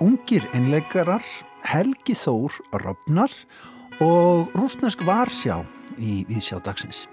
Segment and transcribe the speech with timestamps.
[0.00, 1.24] Ungir einleikarar,
[1.64, 3.32] Helgi Þór Robnar
[4.04, 5.62] og rúsnesk Varsjá
[5.96, 7.06] í Vísjá dagsins.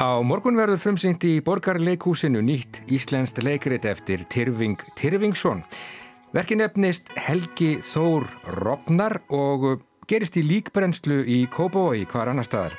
[0.00, 5.62] Á morgun verður frumsýnt í borgarleikúsinu nýtt Íslenskt leikrit eftir Tyrfing Tyrfingsson.
[6.34, 8.26] Verkin efnist Helgi Þór
[8.58, 12.74] Robnar og gerist í líkbrennslu í Kópavói hvar annar staðar.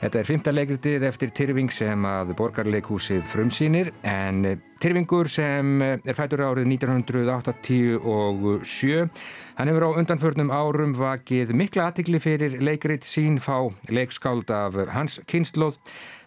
[0.00, 4.44] Þetta er fymta leikritið eftir Tyrfing sem að borgarleikúsið frumsýnir en
[4.80, 9.10] Tyrfingur sem er fætur árið 1987
[9.58, 15.20] hann hefur á undanförnum árum vakið mikla aðtikli fyrir leikrit sín fá leikskáld af hans
[15.28, 15.76] kynnslóð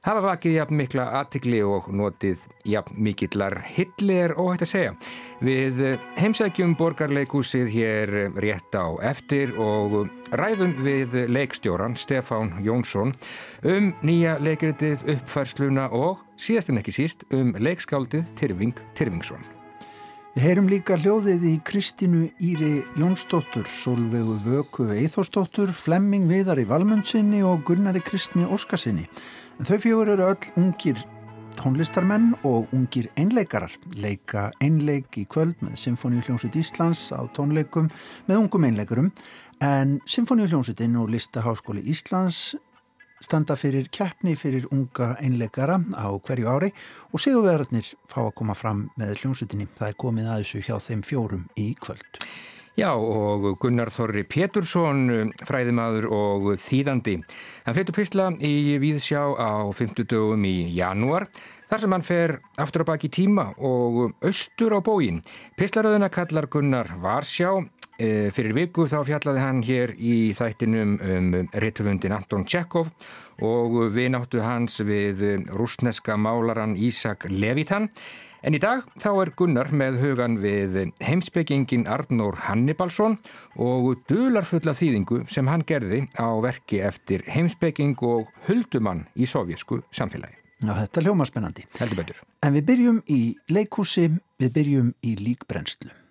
[0.06, 4.94] hafa vakið jafn mikla aðtikli og notið jafn mikillar hilli er óhægt að segja.
[5.42, 8.14] Við heimsækjum borgarleikúsið hér
[8.44, 13.16] rétt á eftir og ræðum við leikstjóran Stefán Jónsson
[13.64, 19.44] um nýja leikritið uppfærsluna og síðast en ekki síst um leikskáldið Tyrfing Tyrfingsson.
[20.34, 27.44] Við heyrum líka hljóðið í Kristínu Íri Jónsdóttur, Solveigu Vöku Eithórsdóttur, Flemming Viðar í Valmundsinni
[27.46, 29.06] og Gunnari Kristni Óskarsinni.
[29.60, 31.04] En þau fjögur eru öll ungir
[31.60, 33.72] tónlistarmenn og ungir einleikarar.
[33.94, 37.92] Leika einleik í kvöld með Symfóniuhljómsveit Íslands á tónleikum
[38.26, 39.14] með ungum einleikarum.
[39.62, 42.56] En Symfóniuhljómsveitin og Listaháskóli Íslands
[43.24, 46.72] standa fyrir keppni fyrir unga einleikara á hverju ári
[47.12, 49.70] og sigurverðarnir fá að koma fram með hljómsveitinni.
[49.78, 52.20] Það er komið að þessu hjá þeim fjórum í kvöld.
[52.74, 57.20] Já og Gunnar Þorri Pétursson, fræðimaður og þýðandi.
[57.68, 61.28] Hann flyttu písla í Víðsjá á 50 dögum í janúar
[61.70, 65.22] þar sem hann fer aftur á baki tíma og austur á bógin.
[65.54, 67.60] Píslaröðuna kallar Gunnar Varsjá.
[68.02, 72.90] E, fyrir viku þá fjallaði hann hér í þættinum um réttufundin Anton Tjekov
[73.46, 77.92] og við náttu hans við rúsneska málaran Ísak Levitan.
[78.44, 83.16] En í dag þá er Gunnar með hugan við heimsbyggingin Arnór Hannibalsson
[83.56, 90.36] og dularfulla þýðingu sem hann gerði á verki eftir heimsbygging og huldumann í sovjesku samfélagi.
[90.60, 91.68] Já, þetta er hljóma spennandi.
[91.80, 92.22] Heldur betur.
[92.44, 93.22] En við byrjum í
[93.52, 94.10] leikhúsi,
[94.40, 96.03] við byrjum í líkbrennslu.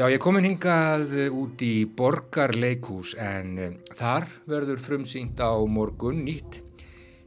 [0.00, 6.62] Já, ég komin hingað út í borgarleikús en um, þar verður frumsýnt á morgun nýtt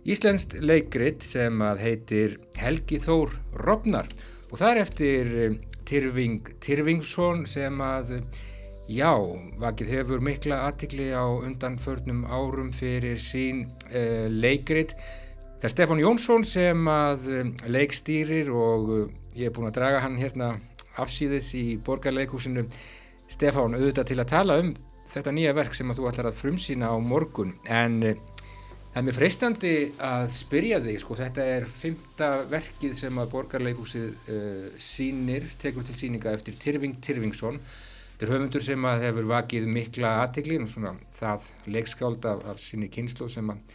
[0.09, 4.09] Íslenskt leikrit sem að heitir Helgi Þór Robnar
[4.50, 8.16] og það er eftir um, Tyrfing Tyrfingsson sem að,
[8.89, 9.13] já,
[9.62, 14.97] vakið hefur mikla aðtikli á undanförnum árum fyrir sín uh, leikrit.
[15.62, 17.29] Það er Stefán Jónsson sem að
[17.69, 18.95] leikstýrir og
[19.38, 20.56] ég er búin að draga hann hérna
[21.02, 22.66] afsýðis í borgarleikúsinu
[23.31, 24.74] Stefán auðvitað til að tala um
[25.09, 28.20] þetta nýja verk sem að þú ætlar að frumsýna á morgun en uh,
[28.94, 29.74] það er mér freistandi
[30.06, 35.98] að spyrja þig sko þetta er fymta verkið sem að borgarleikúsið uh, sínir, tekur til
[35.98, 37.58] síninga eftir Tyrfing Tyrfingsson.
[38.14, 40.60] Þetta er höfundur sem að hefur vakið mikla aðtegli
[41.18, 43.74] það leikskáld af, af síni kynslu sem að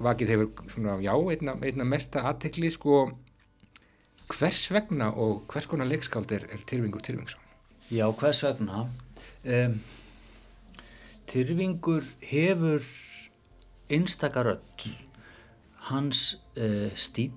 [0.00, 3.02] vakið hefur svona já einna, einna mesta aðtegli sko
[4.28, 7.40] hvers vegna og hvers konar leikskáld er, er Tyrfingur Tyrfingsson?
[7.90, 8.84] Já, hvers vegna?
[9.44, 9.78] Um,
[11.28, 12.84] Tyrfingur hefur
[13.88, 14.88] einstakaröld
[15.88, 17.32] hans uh, stíl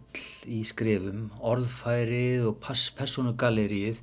[0.51, 2.59] í skrifum, orðfærið og
[2.97, 4.01] personugallerið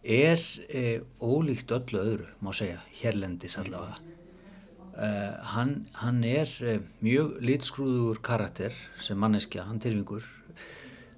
[0.00, 4.00] er uh, ólíkt öllu öðru, má segja, hérlendis allavega.
[4.96, 6.50] Uh, hann, hann er
[7.04, 10.24] mjög litskrúður karakter sem manneskja, hann Tyrfingur,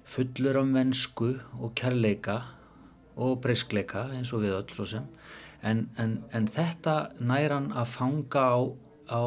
[0.05, 2.41] fullur af mennsku og kærleika
[3.15, 5.07] og breyskleika eins og við öll svo sem
[5.63, 8.59] en, en, en þetta næran að fanga á,
[9.07, 9.23] á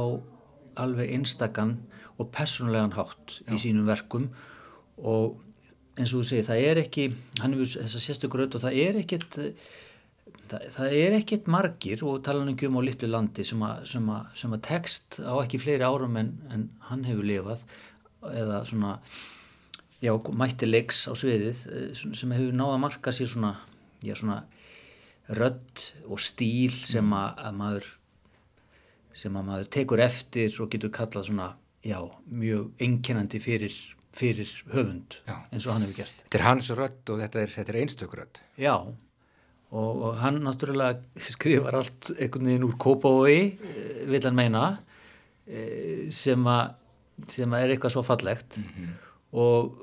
[0.76, 1.78] alveg einstakann
[2.16, 3.54] og personlegan hátt Já.
[3.54, 4.28] í sínum verkum
[4.96, 5.40] og
[5.96, 7.08] eins og þú segir það er ekki,
[7.40, 9.38] hann hefur þess að sérstökur auðvitað og það er ekkit
[10.50, 14.10] það, það er ekkit margir og talan ekki um á litlu landi sem að, sem
[14.12, 17.64] að, sem að text á ekki fleiri árum en, en hann hefur lifað
[18.26, 18.96] eða svona
[20.06, 23.52] já, mætti leiks á sviðið eh, sem hefur náða að marka sér svona,
[24.04, 24.42] já, svona
[25.36, 27.16] rödd og stíl sem mm.
[27.18, 27.92] að, að maður
[29.16, 31.48] sem að maður tekur eftir og getur kallað svona,
[31.86, 31.98] já,
[32.28, 33.78] mjög einkennandi fyrir,
[34.16, 35.38] fyrir höfund já.
[35.50, 36.22] eins og hann hefur gert.
[36.26, 38.42] Þetta er hans rödd og þetta er, er einstökur rödd.
[38.60, 44.66] Já, og, og hann náttúrulega skrifar allt einhvern veginn úr kópái, eh, vil hann meina,
[45.48, 46.76] eh, sem að
[47.32, 49.05] sem að er eitthvað svo fallegt mm -hmm
[49.36, 49.76] og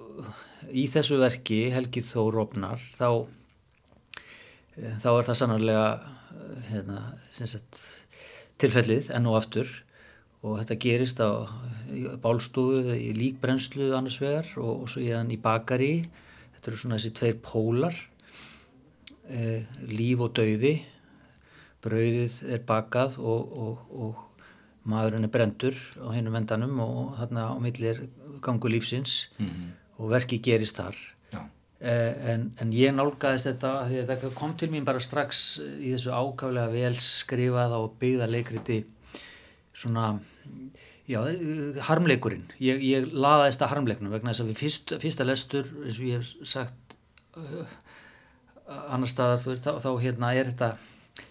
[0.74, 3.24] í þessu verki Helgi Þórofnar þá,
[5.04, 5.88] þá er það sannarlega
[6.70, 7.82] hérna, sagt,
[8.62, 9.70] tilfellið enn og aftur.
[10.44, 11.48] Og þetta gerist á
[12.24, 15.94] bálstofu í líkbrennslu annars vegar og, og svo ég hann í bakari.
[16.56, 17.96] Þetta eru svona þessi tveir pólar
[19.30, 20.76] e, líf og dauði.
[21.84, 27.58] Brauðið er bakað og, og, og maðurinn er brendur á hennum endanum og þarna á
[27.64, 28.04] millir
[28.44, 29.74] gangu lífsins mm -hmm.
[29.98, 30.96] og verki gerist þar.
[31.84, 35.90] Eh, en, en ég nálgæðist þetta því að þetta kom til mín bara strax í
[35.92, 38.78] þessu ákvæmlega vel skrifað og byggða leikriti
[39.76, 40.14] svona
[41.10, 41.20] já,
[41.90, 42.46] harmleikurinn.
[42.64, 46.24] Ég, ég laðaðist að harmleiknum vegna þess að við fyrst, fyrsta lestur eins og ég
[46.24, 46.96] hef sagt
[47.36, 47.76] uh,
[48.94, 50.72] annar staðar veist, þá, þá hérna er þetta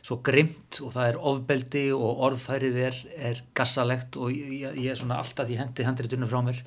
[0.02, 5.00] svo grimt og það er ofbeldi og orðfærið er, er gassalegt og ég, ég er
[5.00, 6.60] svona alltaf því hendi hendritunum frá mér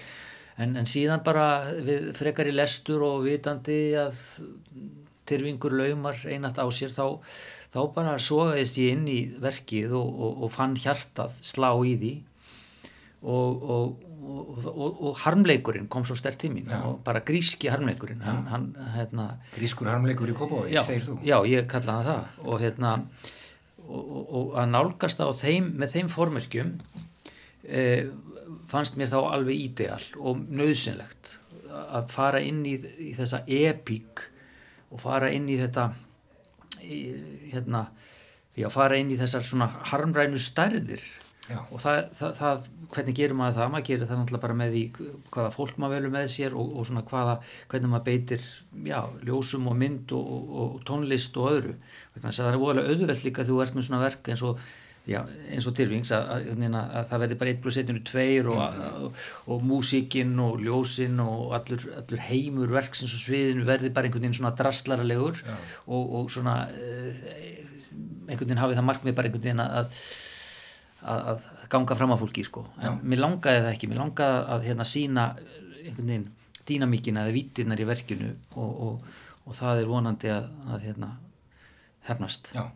[0.58, 4.22] en, en síðan bara við frekar í lestur og vitandi að
[5.26, 7.20] tyrfingur laumar einat á sér þá,
[7.74, 12.14] þá bara sogaðist ég inn í verkið og, og, og fann hjartað slá í því
[13.26, 16.78] og, og harmleikurinn kom svo stert til mín já.
[16.86, 21.18] og bara gríski harmleikurinn hann, hann, hérna, Grískur harmleikur í Kópaví, segir þú?
[21.26, 22.94] Já, ég kallaði það og hérna
[23.86, 26.72] og að nálgast á þeim með þeim formerkjum
[27.70, 28.08] eh,
[28.70, 31.38] fannst mér þá alveg ídeal og nöðsynlegt
[31.76, 34.24] að fara inn í, í þessa epík
[34.94, 35.90] og fara inn í þetta
[36.82, 37.00] í,
[37.52, 37.88] hérna
[38.56, 41.04] því að fara inn í þessar svona harmrænu stærðir
[41.46, 41.60] Já.
[41.70, 42.64] og það, það, það,
[42.94, 43.68] hvernig gerum maður það?
[43.74, 46.88] Maður gerir það náttúrulega bara með því hvaða fólk maður velur með sér og, og
[46.90, 47.36] svona hvaða,
[47.70, 48.48] hvernig maður beitir,
[48.88, 48.98] já,
[49.28, 51.76] ljósum og mynd og, og, og tónlist og öðru.
[52.16, 54.66] Þannig að það er óalega auðveld líka þú ert með svona verk eins og
[55.06, 55.20] Já,
[55.54, 59.04] eins og tilvings að, að, að það verði bara 1 plus 1 2 og, mm.
[59.06, 59.20] og,
[59.54, 64.40] og músíkinn og ljósinn og allur, allur heimur verksins og sviðinu verði bara einhvern veginn
[64.40, 67.22] svona drastlararegur og, og svona uh,
[68.26, 70.02] einhvern veginn hafið það markmið bara einhvern veginn að,
[71.14, 72.66] að ganga fram á fólki sko.
[72.82, 72.98] en Já.
[73.06, 75.32] mér langaði það ekki, mér langaði að hérna sína
[75.86, 76.30] einhvern veginn
[76.66, 81.18] dýnamíkina eða vítirnar í verkinu og það er vonandi að hérna
[82.10, 82.72] hefnast Já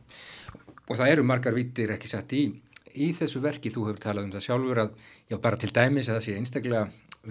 [0.90, 2.48] og það eru margar vittir ekki satt í
[2.98, 4.94] í þessu verki, þú hefur talað um það sjálfur að
[5.30, 6.84] já bara til dæmis að það sé einstaklega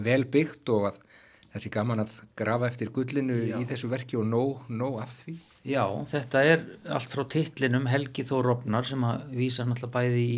[0.08, 1.00] vel byggt og að
[1.48, 3.56] það sé gaman að grafa eftir gullinu já.
[3.58, 5.38] í þessu verki og nóg, nóg af því
[5.68, 6.60] Já, þetta er
[6.96, 10.36] allt frá titlinum Helgi Þór Robnar sem að vísa náttúrulega bæði í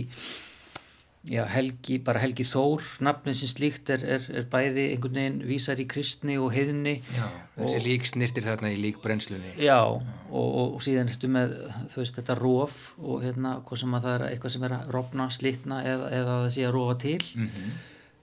[1.29, 5.81] Já, Helgi, bara Helgi Þór, nafnin sem slíkt er, er, er bæði einhvern veginn vísar
[5.83, 6.95] í kristni og heiðni.
[7.13, 7.27] Já,
[7.59, 9.53] þessi lík snirtir þarna í lík brennslunni.
[9.61, 11.53] Já, og, og, og síðan ertu með,
[11.93, 14.89] þú veist, þetta róf og hérna, hvað sem að það er eitthvað sem er að
[14.97, 17.21] rofna, slitna eða, eða það sé að rófa til.
[17.35, 17.77] Mm -hmm.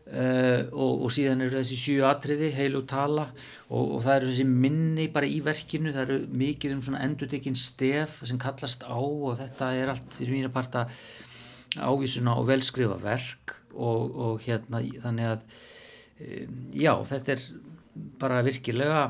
[0.07, 3.27] uh, og, og síðan eru þessi sjú atriði, heilu tala
[3.69, 8.23] og það eru þessi minni bara í verkinu, það eru mikið um svona endutekinn stef
[8.25, 10.87] sem kallast á og þetta er allt fyrir mína parta
[11.79, 15.43] ávísuna og velskrifa verk og, og hérna þannig að
[16.73, 17.43] já þetta er
[18.17, 19.01] bara virkilega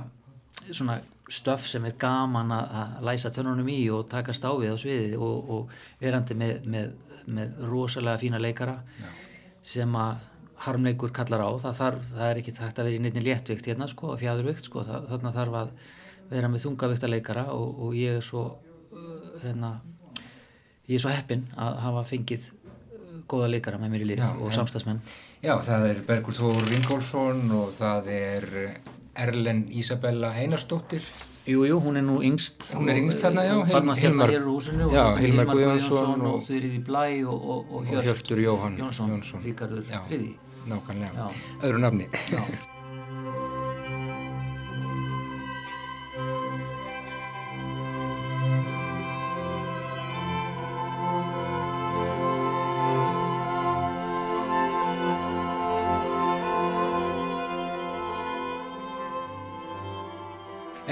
[0.67, 0.99] svona
[1.31, 5.75] stöf sem er gaman að læsa tönunum í og taka stáfið á sviði og, og
[6.01, 6.91] verandi með, með,
[7.27, 9.09] með rosalega fína leikara já.
[9.75, 10.25] sem að
[10.63, 13.87] harmleikur kallar á, það, þarf, það er ekki takt að vera í neittni léttvikt hérna
[13.91, 15.73] sko, fjæðurvikt sko, það, þarna þarf að
[16.31, 19.75] vera með þungavikta leikara og, og ég er svo uh, hérna
[20.87, 22.49] ég er svo heppin að hafa fengið
[23.29, 25.01] góða leikara með mér í lið já, og samstagsmenn
[25.43, 28.47] Já, það er Bergur Þór Vingólfsson og það er
[29.17, 31.03] Erlen Ísabella Einarstóttir
[31.47, 33.55] Jú, jú, hún er nú yngst Hún er yngst þarna, já
[34.91, 40.33] já, Hilmar Guðjónsson og Þurriði Blæ og, og, og Hjörtur Jóhann Jónsson Ríkardur Þriði
[40.67, 41.29] Nákvæmlega,
[41.63, 42.09] öðru nafni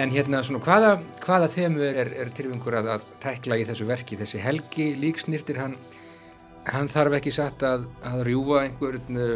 [0.06, 0.90] En hérna svona hvaða,
[1.24, 4.18] hvaða þemu er, er tilvingur að, að tækla í þessu verki?
[4.20, 5.74] Þessi Helgi líksnýrtir, hann,
[6.70, 9.34] hann þarf ekki satt að, að rjúa einhvern uh,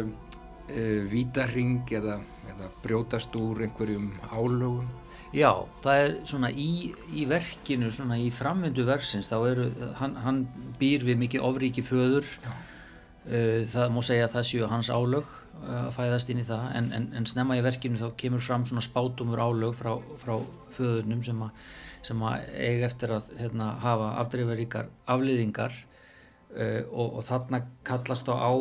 [0.70, 2.20] uh, vítarring eða,
[2.52, 4.86] eða brjótast úr einhverjum álögum?
[5.34, 5.50] Já,
[5.82, 6.70] það er svona í,
[7.18, 10.40] í verkinu, svona í framvindu versins, þá eru, hann, hann
[10.78, 15.90] býr við mikið ofríki föður, uh, það má segja að það séu hans álög að
[15.96, 19.42] fæðast inn í það en, en, en snemma í verkinu þá kemur fram svona spátumur
[19.42, 20.34] álög frá, frá
[20.74, 21.64] föðurnum sem að,
[22.06, 28.34] sem að eiga eftir að hérna, hafa afdreifaríkar afliðingar uh, og, og þarna kallast þá
[28.40, 28.52] á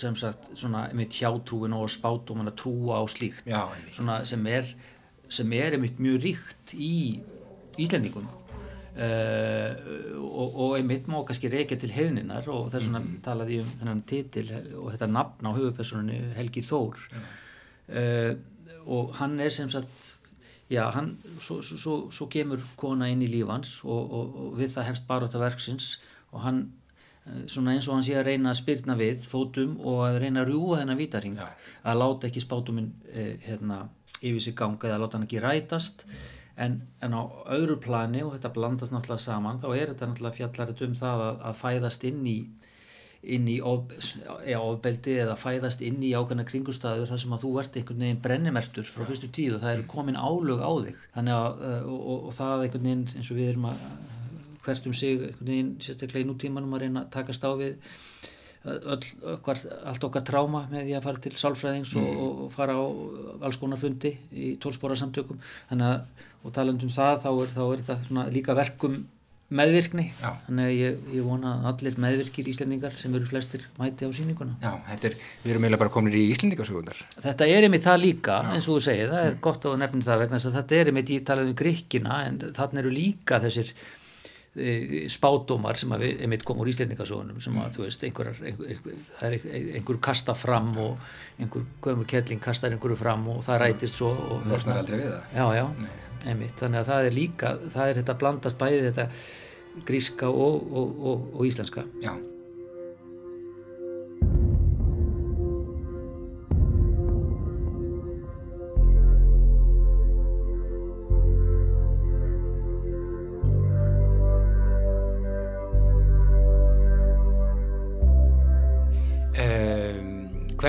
[0.00, 3.42] sem sagt svona mitt hjátrúin og spátum að trúa á slíkt.
[3.48, 4.68] Já, sem er
[5.30, 7.20] sem er einmitt mjög ríkt í
[7.80, 8.26] Íslendingum
[8.96, 9.72] uh,
[10.20, 13.18] og, og einmitt má kannski reykja til heiðninar og þess vegna mm.
[13.26, 18.32] talaði ég um þennan titil og þetta nafn á höfupersonunni Helgi Þór uh,
[18.90, 20.16] og hann er sem sagt
[20.70, 24.92] já, hann, svo, svo, svo kemur kona inn í lífans og, og, og við það
[24.92, 25.94] hefst bara þetta verksins
[26.30, 26.68] og hann
[27.50, 30.50] svona eins og hann sé að reyna að spyrna við fótum og að reyna að
[30.50, 31.48] rjúa þennan vítaring Já.
[31.84, 33.82] að láta ekki spátuminn eh, hérna,
[34.20, 36.06] yfir sig ganga eða láta hann ekki rætast
[36.60, 37.22] en, en á
[37.56, 41.44] öðru plani og þetta blandast náttúrulega saman þá er þetta náttúrulega fjallarið um það að,
[41.50, 42.38] að fæðast inn í
[43.20, 48.04] inn í ofbeldi eða fæðast inn í ákveðna kringustæður þar sem að þú ert einhvern
[48.06, 51.02] veginn brennimertur frá fyrstu tíð og það er komin álög á þig.
[51.16, 53.82] Þannig að eh, og, og, og það einhvern veginn eins og við erum að
[54.64, 57.76] hvert um sig einhvern veginn sérstaklega í nútímanum að reyna að takast á við
[58.66, 59.04] öll,
[59.88, 62.18] allt okkar tráma með því að fara til sálfræðings og, Mm.
[62.44, 62.84] og fara á
[63.46, 65.38] alls konar fundi í tólspóra samtökum
[65.70, 66.02] að,
[66.44, 69.06] og taland um það þá er, þá er þetta líka verkum
[69.50, 70.30] meðvirkni Já.
[70.46, 74.54] þannig að ég, ég vona að allir meðvirkir íslendingar sem eru flestir mæti á sýninguna
[74.62, 77.00] Já, þetta er, við erum eiginlega bara komin í Íslendingasögundar.
[77.24, 80.22] Þetta er einmitt það líka, eins og þú segir, það er gott að nefna það
[80.22, 83.72] vegna þess að þetta er einmitt í talaðum gríkina en þannig eru líka þessir
[84.56, 88.72] e, spádómar sem að við einmitt kom úr Íslendingasögunum sem að þú veist, einhver, einhver,
[88.72, 89.36] einhver, er
[89.76, 94.48] einhver, kasta fram og einhver gömur kettling kastar einhverju fram og það rætist svo og
[94.50, 95.36] Losnar aldrei við það.
[95.36, 95.92] já, já,
[96.24, 99.08] einmitt, þannig að það er líka það er þetta blandast bæði þetta
[99.86, 101.86] gríska og, og, og, og íslenska.
[102.02, 102.14] Já.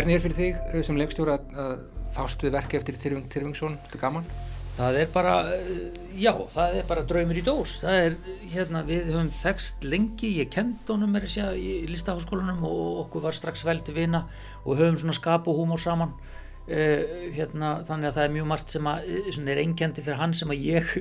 [0.02, 1.74] Hvernig er fyrir þig eh, sem leikstjóra að, að
[2.16, 3.78] fást við verki eftir Tyrfing Tyrfingsson?
[3.84, 4.32] Þetta er gaman?
[4.72, 7.78] Það er bara, eh, já, það er bara draumur í dós.
[7.84, 8.18] Það er,
[8.56, 13.38] hérna, við höfum þekst lengi, ég kend honum er þessi í listaháskólanum og okkur var
[13.38, 14.26] strax vel til vina
[14.64, 16.16] og höfum svona skap og húmór saman.
[16.72, 20.36] Uh, hérna, þannig að það er mjög margt sem að, svona er engjandi fyrir hann
[20.38, 20.92] sem að ég,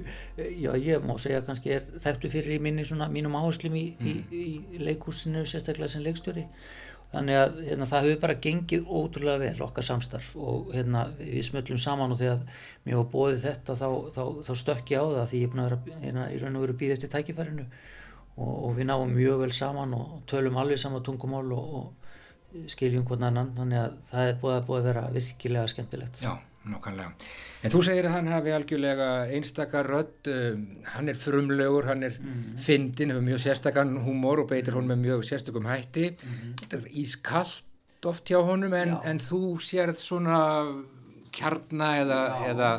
[0.64, 4.14] já, ég má segja kannski er þekktu fyrir í minni svona mínum áherslum í, í,
[4.32, 6.46] í leikúsinu sérstaklega sem leikstjóri
[7.10, 11.80] þannig að hérna, það hefur bara gengið ótrúlega vel okkar samstarf og hérna, við smöllum
[11.82, 12.44] saman og þegar
[12.86, 15.64] mér var bóðið þetta þá, þá, þá stökk ég á það því ég er búin
[15.64, 17.66] að vera hérna, í raun og veru býð eftir tækifærinu
[18.36, 23.06] og, og við náum mjög vel saman og tölum alveg sama tungumál og, og skiljum
[23.08, 23.52] hvern annan.
[23.58, 26.22] Þannig að það er búið að, búið að vera virkilega skemmtilegt.
[26.24, 26.32] Já,
[26.68, 27.14] nákvæmlega.
[27.64, 30.62] En þú segir að hann hafi algjörlega einstakar rödd, um,
[30.94, 32.54] hann er frumlegur, hann er mm.
[32.60, 36.12] fyndin, hefur mjög sérstakann húmor og beitir honum með mjög sérstakum hætti.
[36.60, 39.02] Þetta er ískallt oft hjá honum en, Já.
[39.10, 40.40] en þú sérð svona
[41.34, 42.70] kjarna eða, Já, eða,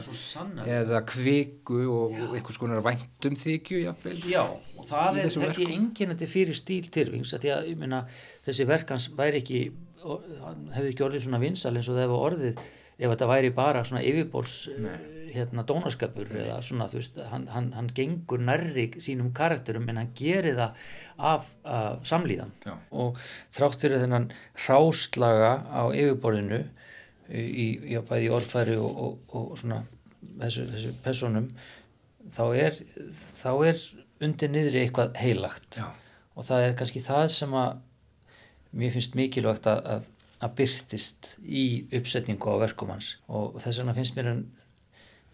[0.66, 4.18] eða kviku og, einhvers konar væntum þykju, jafnvel.
[4.28, 4.44] Já,
[4.76, 5.72] og það er ekki verkum.
[5.78, 8.04] enginnandi fyrir stíl Tyrfings að því að, meina,
[8.48, 9.64] þessi verkans væri ekki,
[10.02, 12.64] hefði ekki orðið svona vinsal eins og það hefði orðið
[13.02, 14.56] ef þetta væri bara svona yfirbórs
[15.32, 20.12] hérna dónaskapur eða svona þú veist, hann, hann, hann gengur nærri sínum karakterum en hann
[20.18, 20.84] gerir það
[21.32, 22.76] af, af samlíðan Já.
[22.92, 23.20] og
[23.56, 24.30] þrátt fyrir þennan
[24.66, 26.62] hráslaga á yfirborðinu
[27.32, 29.82] í, í, í orðfæri og, og, og svona
[30.42, 31.50] þessu, þessu personum
[32.32, 32.82] þá er,
[33.42, 33.86] þá er
[34.22, 35.88] undir niðri eitthvað heilagt Já.
[36.36, 37.80] og það er kannski það sem að
[38.82, 40.10] mér finnst mikilvægt að, að,
[40.42, 41.66] að byrtist í
[41.98, 44.44] uppsetningu á verkum hans og þess vegna finnst mér hann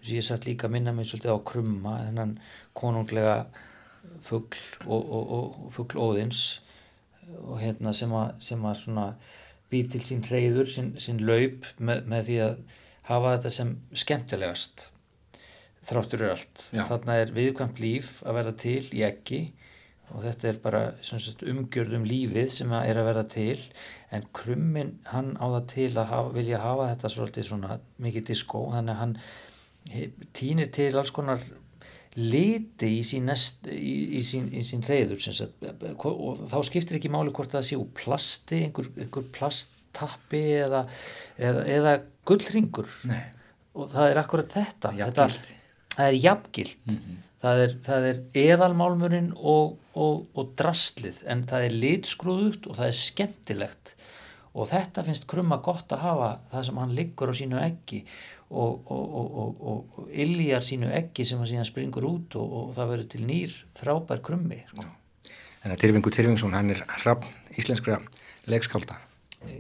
[0.07, 2.37] ég satt líka að minna mig svolítið á krumma þennan
[2.77, 3.37] konunglega
[4.23, 6.43] fugl og, og, og, og fugl óðins
[7.43, 9.07] og hérna sem að, sem að svona
[9.71, 12.61] býr til sín reyður, sín, sín laup með, með því að
[13.09, 14.87] hafa þetta sem skemmtilegast
[15.87, 16.63] þráttur er allt.
[16.75, 16.83] Já.
[16.87, 19.41] Þarna er viðkvæmt líf að verða til í ekki
[20.15, 23.59] og þetta er bara sagt, umgjörð um lífið sem að er að verða til.
[24.15, 28.63] En krummin hann á það til að hafa, vilja hafa þetta svolítið svona mikið diskó.
[28.71, 29.15] Þannig að hann
[30.37, 31.43] tínir til alls konar
[32.17, 35.67] liti í sín, nest, í, í sín, í sín reyður sagt,
[36.01, 40.85] og þá skiptir ekki máli hvort það sé úr plasti, einhver, einhver plasttappi eða,
[41.37, 41.93] eða, eða
[42.27, 43.21] gullringur Nei,
[43.77, 44.95] og það er akkurat þetta.
[44.97, 45.29] Þetta,
[45.97, 46.95] það er jafngilt
[47.41, 52.91] það, er, það er eðalmálmurinn og, og, og draslið en það er litskrúðugt og það
[52.91, 53.93] er skemmtilegt
[54.57, 58.03] og þetta finnst krumma gott að hafa það sem hann liggur á sínu eggi
[58.47, 62.55] og, og, og, og, og, og iljar sínu eggi sem hann síðan springur út og,
[62.61, 64.87] og það verður til nýr frábær krummi sko.
[65.61, 67.97] Þannig að Tyrfingur Tyrfingsson, hann er hrappn íslenskra
[68.47, 69.01] leikskálda.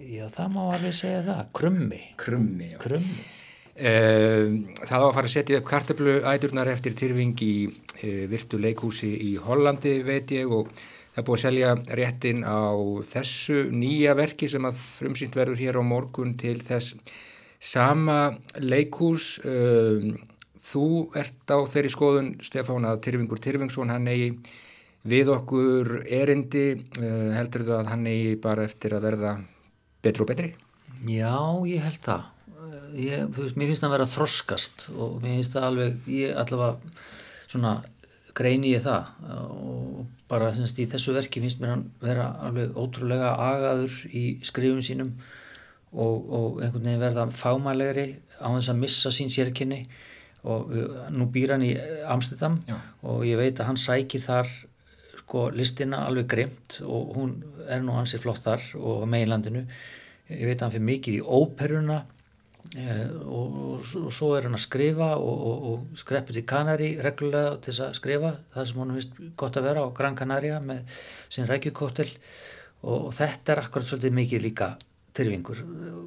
[0.07, 1.41] Já, það má alveg segja það.
[1.57, 1.99] Krummi.
[2.21, 2.69] Krummi.
[2.81, 3.25] Krummi.
[3.77, 8.57] Uh, það var að fara að setja upp kartablu ædurnar eftir Tyrfing í uh, virtu
[8.57, 12.73] leikhúsi í Hollandi veit ég og það er búið að selja réttin á
[13.05, 16.95] þessu nýja verki sem að frumsýnt verður hér á morgun til þess
[17.61, 18.15] sama
[18.57, 19.27] leikhús.
[19.45, 20.15] Uh,
[20.57, 20.87] þú
[21.21, 24.31] ert á þeirri skoðun Stefán að Tyrfingur Tyrfingsson hann eigi
[25.05, 26.65] við okkur erindi.
[26.97, 29.35] Heldur þú að hann eigi bara eftir að verða
[30.01, 30.49] betri og betri?
[31.05, 31.37] Já,
[31.69, 32.25] ég held það
[32.95, 36.77] ég, veist, mér finnst það að vera þroskast og mér finnst það alveg, ég allavega
[37.47, 37.73] svona
[38.37, 39.09] greini ég það
[39.47, 44.83] og bara semst í þessu verki finnst mér hann vera alveg ótrúlega agaður í skrifum
[44.85, 45.13] sínum
[45.93, 49.85] og, og einhvern veginn verða fámælegri á þess að missa sín sérkynni
[50.47, 50.71] og
[51.15, 51.73] nú býr hann í
[52.07, 52.77] Amsterdam Já.
[53.07, 54.51] og ég veit að hann sækir þar
[55.17, 57.33] sko listina alveg grimt og hún
[57.67, 59.65] er nú hansi flott þar og meginlandinu
[60.29, 62.03] ég veit að hann fyrir mikið í óperuna
[62.75, 67.55] Eh, og, og, og svo er hann að skrifa og, og skreppur til Kanari reglulega
[67.63, 70.99] til þess að skrifa það sem hann vist gott að vera á Gran Canaria með
[71.31, 72.09] sin rækjukóttel
[72.91, 74.69] og þetta er akkurat svolítið mikið líka
[75.17, 75.63] tyrfingur,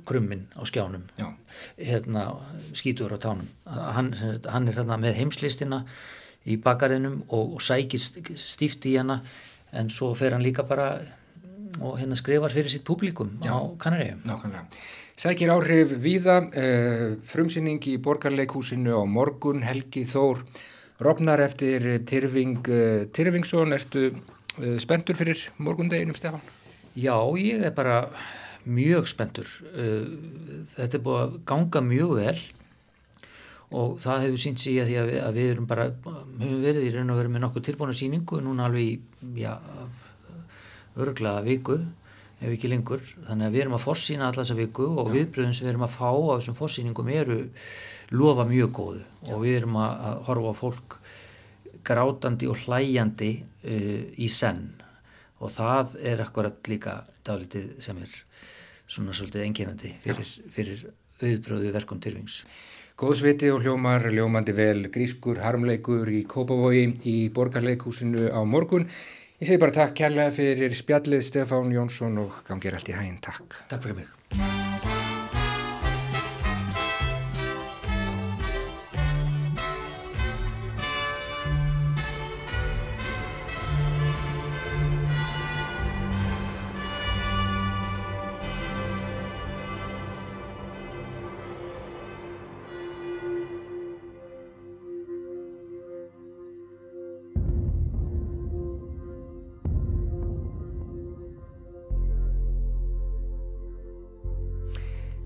[0.07, 1.09] krummin á skjánum
[1.81, 2.26] hérna,
[2.79, 3.49] skítur á tánum.
[3.67, 4.12] Hann,
[4.47, 5.81] hann er þarna með heimslistina
[6.47, 8.05] í bakarinnum og sækir
[8.38, 9.23] stíft í hana
[9.73, 10.93] en svo fer hann líka bara
[11.81, 13.55] og hérna skrifar fyrir sitt publikum Já.
[13.55, 14.67] á Kanari Nákvæmlega
[15.20, 20.38] Sækir áhrif víða, uh, frumsýning í borgarleikhúsinu á morgun, Helgi Þór,
[21.04, 26.40] Robnar eftir Tyrfing, uh, Tyrfingsson, ertu uh, spendur fyrir morgundeginum, Stefán?
[26.96, 27.98] Já, ég er bara
[28.64, 29.52] mjög spendur.
[30.72, 32.40] Þetta er búið að ganga mjög vel
[33.76, 35.90] og það hefur sínt sig að að að við erum bara,
[36.40, 39.00] höfum verið í raun og verið með nokkuð tilbúna síningu, núna alveg í,
[39.36, 39.52] já,
[40.96, 41.82] örglaða viku
[42.40, 45.66] ef ekki lengur, þannig að við erum að fórsýna alltaf þessa viku og viðbröðum sem
[45.66, 47.38] við erum að fá á þessum fórsýningum eru
[48.16, 49.32] lofa mjög góðu Já.
[49.35, 50.96] og við erum að, horfa fólk
[51.87, 54.66] grátandi og hlæjandi uh, í senn
[55.40, 58.18] og það er akkurat líka dálitið sem er
[58.90, 60.85] svona svolítið enginandi fyrir, fyrir
[61.20, 62.42] auðbröðu verkum tilvings.
[63.00, 68.85] Góðsviti og hljómar, hljómandi vel, grískur, harmleikur í Kópavogi í borgarleikúsinu á morgun.
[69.40, 73.22] Ég segi bara takk kærlega fyrir spjallið Stefán Jónsson og gangir allt í hæginn.
[73.24, 73.57] Takk.
[73.72, 74.89] Takk fyrir mig.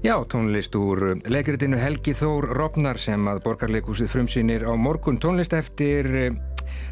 [0.05, 5.17] Já, tónlist úr leikritinu Helgi Þór Robnar sem að borgarleikúsið frumsýnir á morgun.
[5.17, 6.35] Tónlist eftir eh,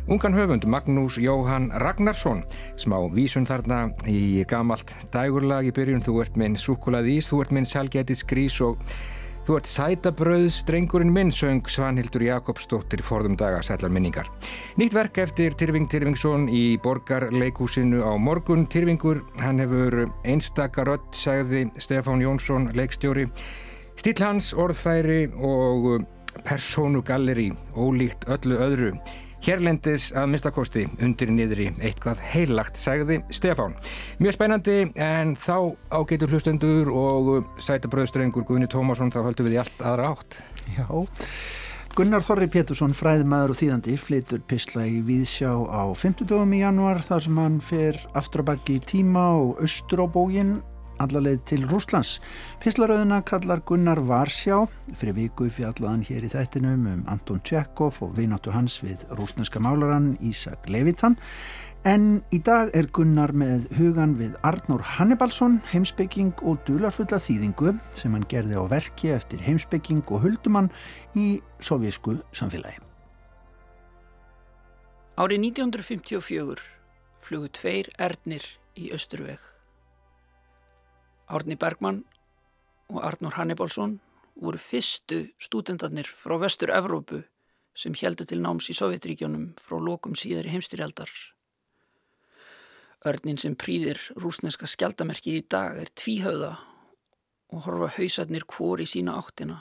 [0.09, 2.41] ungan höfund Magnús Jóhann Ragnarsson.
[2.81, 6.01] Smá vísun þarna í gamalt dægurlag í byrjun.
[6.01, 8.81] Þú ert minn súkulað ís, þú ert minn salgætis grís og
[9.43, 14.29] Þú ert sætabröðs, drengurinn minn, söng Svanhildur Jakobsdóttir forðum daga sætlar minningar.
[14.79, 18.69] Nýtt verk eftir Tyrfing Tyrfingsson í borgarleikúsinu á morgun.
[18.71, 23.27] Tyrfingur, hann hefur einstakarött, sagði Stefán Jónsson, leikstjóri.
[23.99, 26.07] Stíl hans, orðfæri og
[26.47, 28.95] persónugalleri, ólíkt öllu öðru.
[29.43, 33.75] Hérlendis að minnstakosti undir niðri eitthvað heilagt, sagði Stefán.
[34.23, 39.83] Mjög spennandi en þá ágeitur hlustendur og sætabröðstrengur Gunni Tómasson þá höldum við í allt
[39.83, 40.39] aðra átt.
[40.77, 40.87] Já,
[41.93, 47.03] Gunnar Þorri Pétursson, fræðmaður og þýðandi, flytur Pistla í Víðsjá á 50 dögum í januar
[47.05, 49.59] þar sem hann fer aftur á bakki í tíma og
[50.15, 50.61] bógin
[51.03, 52.17] allarleið til Rúslands.
[52.63, 54.63] Pislaröðuna kallar Gunnar Varsjá
[54.97, 60.15] fyrir viku fjallaðan hér í þættinum um Anton Tjekov og vináttu hans við rúsneska málaran
[60.23, 61.19] Ísak Levitan
[61.89, 68.15] en í dag er Gunnar með hugan við Arnór Hannibalsson heimsbygging og dularfulla þýðingu sem
[68.15, 70.71] hann gerði á verki eftir heimsbygging og huldumann
[71.19, 72.79] í sovjísku samfélagi.
[75.19, 76.63] Árið 1954
[77.23, 78.47] flugu tveir ernir
[78.79, 79.52] í Östurveg.
[81.33, 82.03] Árni Bergmann
[82.93, 84.01] og Arnur Hannibalsson
[84.37, 87.23] voru fyrstu stúdendarnir frá vestur Evrópu
[87.73, 91.09] sem heldu til náms í Sovjetríkjónum frá lokum síðari heimstyrjaldar.
[93.09, 96.53] Örnin sem prýðir rúsneska skjaldamerki í dag er tvíhauða
[97.53, 99.57] og horfa hausarnir kvor í sína áttina.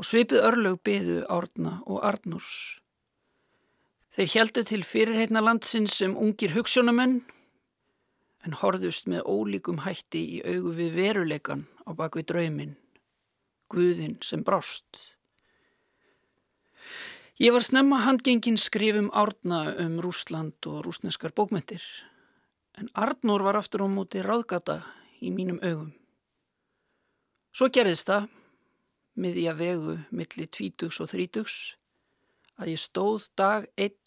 [0.00, 2.80] Og svipið örlög beðu Árna og Arnurs.
[4.16, 7.20] Þeir heldu til fyrirheitna landsins sem ungir hugssjónamenn
[8.42, 12.76] en horðust með ólíkum hætti í augu við veruleikan á bakvið drauminn,
[13.72, 14.98] Guðinn sem brást.
[17.40, 21.82] Ég var snemma handgengin skrifum árna um Rúsland og rúsneskar bókmyndir
[22.78, 24.82] en Arnór var aftur á móti ráðgata
[25.20, 25.92] í mínum augum.
[27.52, 28.28] Svo gerðist það,
[29.14, 31.56] miðja vegu milli tvítugs og þrítugs,
[32.56, 33.98] að ég stóð dag einn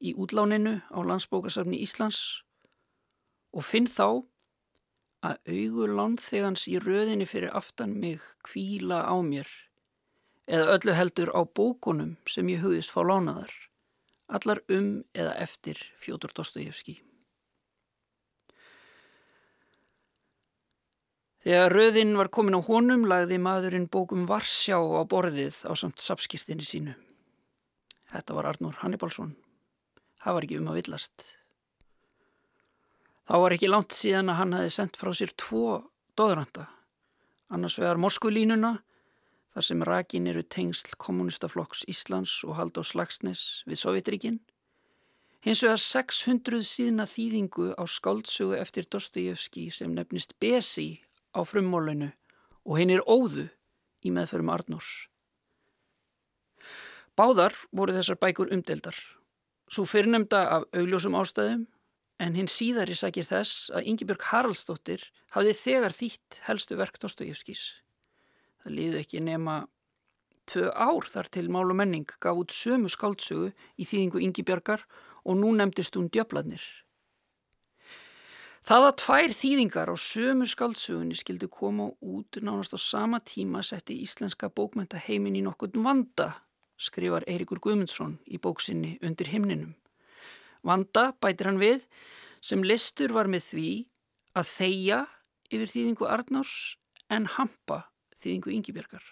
[0.00, 2.44] í útláninu á landsbókasafni Íslands
[3.54, 4.24] og finn þá
[5.24, 9.48] að augur lánþegans í röðinni fyrir aftan mig kvíla á mér
[10.44, 13.52] eða öllu heldur á bókunum sem ég hugðist fá lánaðar,
[14.28, 16.98] allar um eða eftir Fjóður Dostojevski.
[21.44, 26.64] Þegar röðin var komin á honum lagði maðurinn bókum Varsjá á borðið á samt sapskýrtinni
[26.64, 26.94] sínu.
[28.12, 29.34] Þetta var Arnur Hannibalsson.
[30.24, 31.26] Það var ekki um að villast.
[33.24, 35.68] Þá var ekki langt síðan að hann hefði sendt frá sér tvo
[36.18, 36.66] dóðranda.
[37.48, 38.74] Annars vegar Moskvulínuna,
[39.54, 44.36] þar sem rakin eru tengsl kommunistaflokks Íslands og hald á slagsnes við Sovjetríkin.
[45.44, 51.00] Hins vegar 600 síðna þýðingu á skáldsögu eftir Dostojevski sem nefnist Besi
[51.32, 52.12] á frummólinu
[52.64, 53.48] og hinn er óðu
[54.04, 55.08] í meðförum Arnórs.
[57.16, 58.96] Báðar voru þessar bækur umdeldar
[59.70, 61.64] Svo fyrirnemda af augljósum ástæðum
[62.22, 65.02] en hinn síðari sakir þess að Yngibjörg Haraldsdóttir
[65.34, 67.64] hafði þegar þýtt helstu verk Dostojevskis.
[68.62, 69.56] Það liði ekki nema
[70.50, 74.86] tvö ár þar til Mál og menning gaf út sömu skáldsögu í þýðingu Yngibjörgar
[75.24, 76.62] og nú nefndist hún djöfladnir.
[78.64, 83.98] Það að tvær þýðingar á sömu skáldsögunni skildi koma út nánast á sama tíma setti
[84.00, 86.30] íslenska bókmenta heimin í nokkurn vanda
[86.80, 89.74] skrifar Eirikur Guðmundsson í bóksinni Undir himninum.
[90.64, 91.84] Vanda bætir hann við
[92.44, 93.70] sem listur var með því
[94.34, 95.00] að þeia
[95.52, 96.54] yfir þýðingu Arnárs
[97.12, 97.84] en hampa
[98.24, 99.04] þýðingu Yngibjörgar.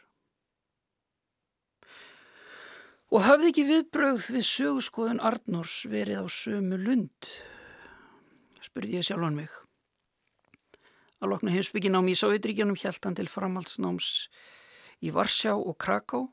[3.12, 7.28] Og hafði ekki viðbrögð við sögurskoðun Arnárs verið á sömu lund?
[8.64, 9.52] Spurði ég sjálfan mig.
[11.20, 14.30] Að lokna heimsbyggin á Mísávitríkjanum hjælt hann til framhaldsnáms
[15.04, 16.24] í Varsjá og Kraká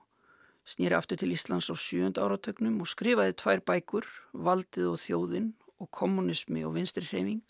[0.69, 5.49] snýri aftur til Íslands á sjönda áratögnum og skrifaði tvær bækur, Valdið og þjóðinn
[5.81, 7.45] og kommunismi og vinstri hreyfing,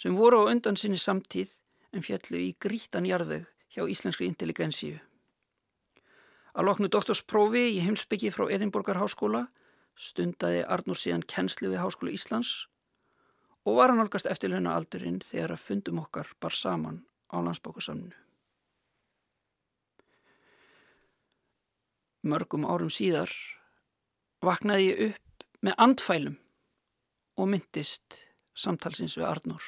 [0.00, 1.52] sem voru á undan sinni samtíð
[1.94, 4.98] en fjallu í grítan jarðveg hjá Íslenskri intelligensíu.
[6.56, 9.46] Að loknu doktorsprófi í heimsbyggi frá Edinborgar háskóla
[10.00, 12.66] stundaði Arnur síðan kennslu við Háskóla Íslands
[13.68, 18.10] og var hann algast eftirleina aldurinn þegar að fundum okkar bar saman á landsbókasamnu.
[22.26, 23.32] Mörgum árum síðar
[24.44, 26.38] vaknaði ég upp með andfælum
[27.40, 28.24] og myndist
[28.56, 29.66] samtalsins við Arnór.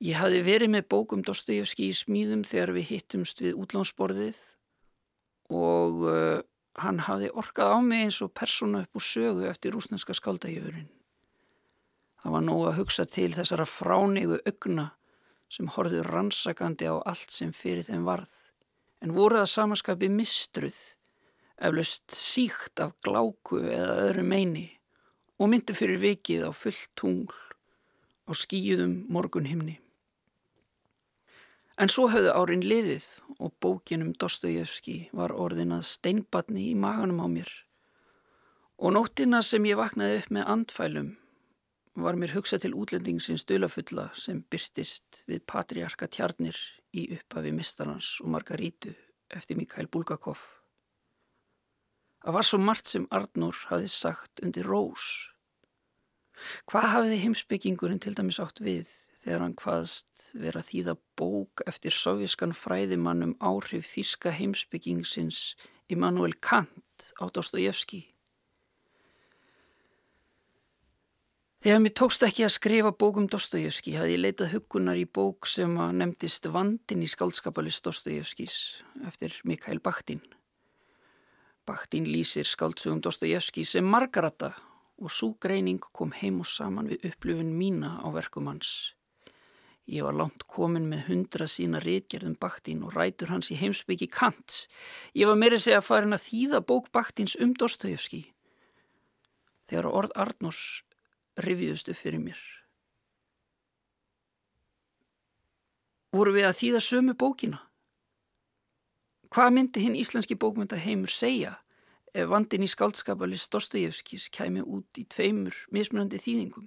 [0.00, 4.38] Ég hafi verið með bókum Dostojevski í smíðum þegar við hittumst við útlánsborðið
[5.52, 6.38] og uh,
[6.80, 10.88] hann hafi orkað á mig eins og persóna upp úr sögu eftir rúsnenska skaldægjufurinn.
[12.20, 14.90] Það var nóg að hugsa til þessara fránegu augna
[15.50, 18.32] sem horfið rannsakandi á allt sem fyrir þeim varð
[19.00, 20.76] en voru að samaskapi mistruð,
[21.60, 24.66] eflaust síkt af gláku eða öðru meini
[25.40, 27.36] og myndi fyrir vikið á fullt tungl
[28.28, 29.78] á skýjuðum morgunhimni.
[31.80, 33.06] En svo höfðu árin liðið
[33.38, 37.52] og bókinum Dostojevski var orðin að steinbatni í maganum á mér
[38.80, 41.08] og nóttina sem ég vaknaði upp með andfælum
[41.98, 46.56] var mér hugsað til útlendingsins dölafulla sem byrtist við patriarka tjarnir
[46.94, 48.94] í upphafi Mistarans og Margarítu
[49.30, 50.38] eftir Mikael Bulgakov.
[52.20, 55.30] Það var svo margt sem Arnur hafði sagt undir rós.
[56.68, 58.88] Hvað hafiði heimsbyggingurinn til dæmis átt við
[59.20, 65.56] þegar hann hvaðst vera þýða bók eftir sovjískan fræðimannum áhrif þíska heimsbyggingsins
[65.92, 68.06] Immanuel Kant á Dostojevski?
[71.60, 75.74] Þegar mér tókst ekki að skrifa bókum Dostojevski hafði ég leitað hugunar í bók sem
[75.76, 78.54] að nefndist Vandin í skáldskapalist Dostojevskis
[79.04, 80.22] eftir Mikael Bakhtin.
[81.68, 84.54] Bakhtin lýsir skáldsugum Dostojevski sem margarata
[84.96, 88.94] og svo greining kom heim og saman við upplifun mína á verkum hans.
[89.84, 94.64] Ég var langt komin með hundra sína reitgerðum Bakhtin og rætur hans í heimsbyggi Kants.
[95.12, 98.30] Ég var meira segja að farin að þýða bók Bakhtins um Dostojevski.
[99.68, 100.80] Þegar orð Arnors
[101.46, 102.40] rivjuðustu fyrir mér.
[106.10, 107.60] Voru við að þýða sömu bókina?
[109.30, 111.60] Hvað myndi hinn íslenski bókmynda heimur segja
[112.10, 116.66] ef vandin í skáldskapalist Dostojevskis kæmi út í tveimur mismunandi þýðingum.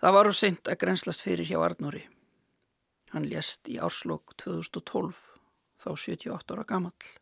[0.00, 2.02] Það var á seint að grenslast fyrir hjá Arnóri.
[3.12, 5.20] Hann lést í árslokk 2012,
[5.80, 7.12] þá 78 ára gamall.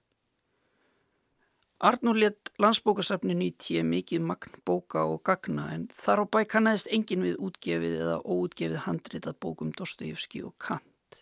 [1.82, 6.92] Arnór let landsbókasafninu í tíu mikið magn bóka og gagna en þar á bæ kannæðist
[6.94, 11.18] engin við útgefið eða óútgefið handritað bókum Dostojevski og Kant.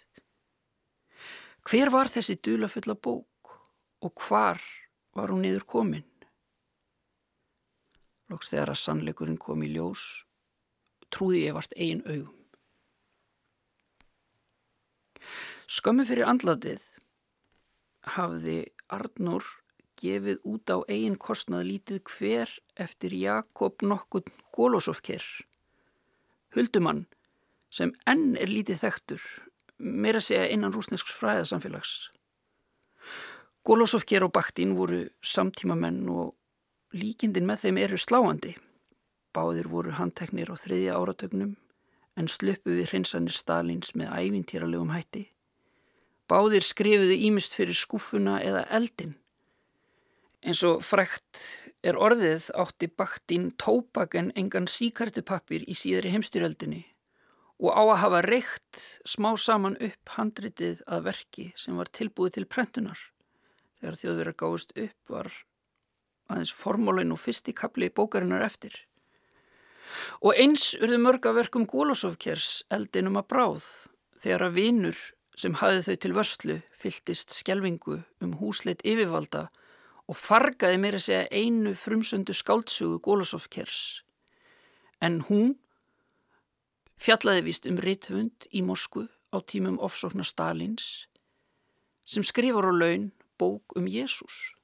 [1.65, 3.31] Hver var þessi dulafulla bók?
[4.01, 4.61] og hvar
[5.15, 6.07] var hún niður komin?
[8.31, 10.05] Lóks þegar að sannleikurinn kom í ljós,
[11.11, 12.37] trúði ég vart eigin augum.
[15.71, 16.85] Skömmu fyrir andlatið
[18.17, 19.45] hafði Arnur
[20.01, 25.25] gefið út á eigin kostnað lítið hver eftir Jakob nokkun Golosovker,
[26.57, 27.07] huldumann
[27.71, 29.23] sem enn er lítið þektur,
[29.79, 32.11] meira segja innan rúsnesks fræðasamfélags.
[33.65, 36.35] Golosovker og Bakhtin voru samtímamenn og
[36.97, 38.55] líkindin með þeim eru sláandi.
[39.37, 41.55] Báðir voru handteknir á þriðja áratögnum
[42.19, 45.29] en sluppu við hreinsanir Stalins með ævintýralegum hætti.
[46.31, 49.15] Báðir skrifuðu ímist fyrir skúfuna eða eldin.
[50.41, 51.41] En svo frekt
[51.85, 56.87] er orðið átti Bakhtin tópak en engan síkartupappir í síðari heimstyröldinni
[57.61, 62.47] og á að hafa reykt smá saman upp handritið að verki sem var tilbúið til
[62.49, 63.01] prentunar.
[63.81, 65.29] Þegar þjóðverðar gáðist upp var
[66.33, 68.73] aðeins formólin og fyrsti kapli bókarinnar eftir.
[70.25, 73.67] Og eins urðu mörgaverkum Gólosovkers eldinum að bráð
[74.23, 75.01] þegar að vinur
[75.37, 79.49] sem hafði þau til vörslu fylltist skjelvingu um húsleit yfirvalda
[80.11, 84.03] og fargaði meira segja einu frumsöndu skáltsugu Gólosovkers.
[84.99, 85.55] En hún
[86.99, 91.07] fjallaði vist um rithund í Moskvu á tímum ofsóknar Stalins
[92.03, 94.59] sem skrifar á laun bók um Jésús.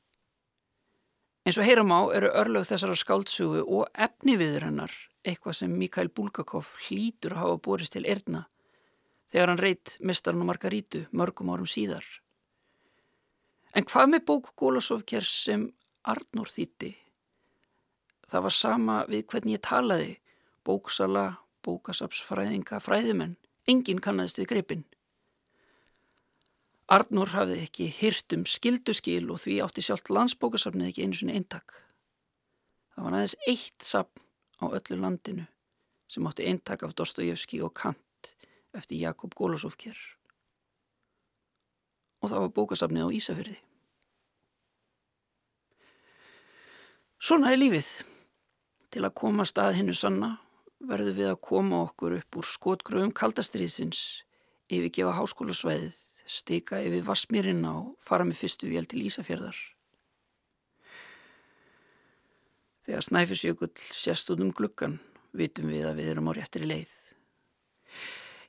[1.46, 6.74] Eins og heyram á eru örlög þessara skáltsugu og efniviður hennar eitthvað sem Mikael Bulgakov
[6.88, 8.48] hlýtur að hafa borist til erna
[9.30, 12.02] þegar hann reyt mestarinn og Margarítu mörgum árum síðar.
[13.76, 15.66] En hvað með bók Gólasovkjers sem
[16.08, 16.94] Arnór þýtti?
[18.26, 20.14] Það var sama við hvernig ég talaði,
[20.64, 21.24] bóksala,
[21.66, 23.34] bókasapsfræðinga, fræðimenn,
[23.68, 24.86] enginn kannast við greipin.
[26.88, 31.76] Arnur hafði ekki hyrt um skilduskil og því átti sjálft landsbókasafnið ekki einu svona eintak.
[32.94, 34.24] Það var aðeins eitt sapn
[34.62, 35.46] á öllu landinu
[36.08, 38.32] sem átti eintak af Dostojevski og Kant
[38.72, 39.98] eftir Jakob Golosovkjær.
[42.22, 43.58] Og það var bókasafnið á Ísafyrði.
[47.26, 47.86] Svona er lífið.
[48.94, 50.28] Til að koma stað hennu sanna
[50.86, 54.02] verður við að koma okkur upp úr skotgröfum kaldastriðsins
[54.70, 55.96] yfirgefa háskólasvæðið
[56.30, 59.58] stika yfir Vassmýrinna og fara með fyrstu vél til Ísafjörðar.
[62.86, 65.00] Þegar Snæfisjökull sést út um gluggan
[65.34, 66.94] vitum við að við erum á réttri leið.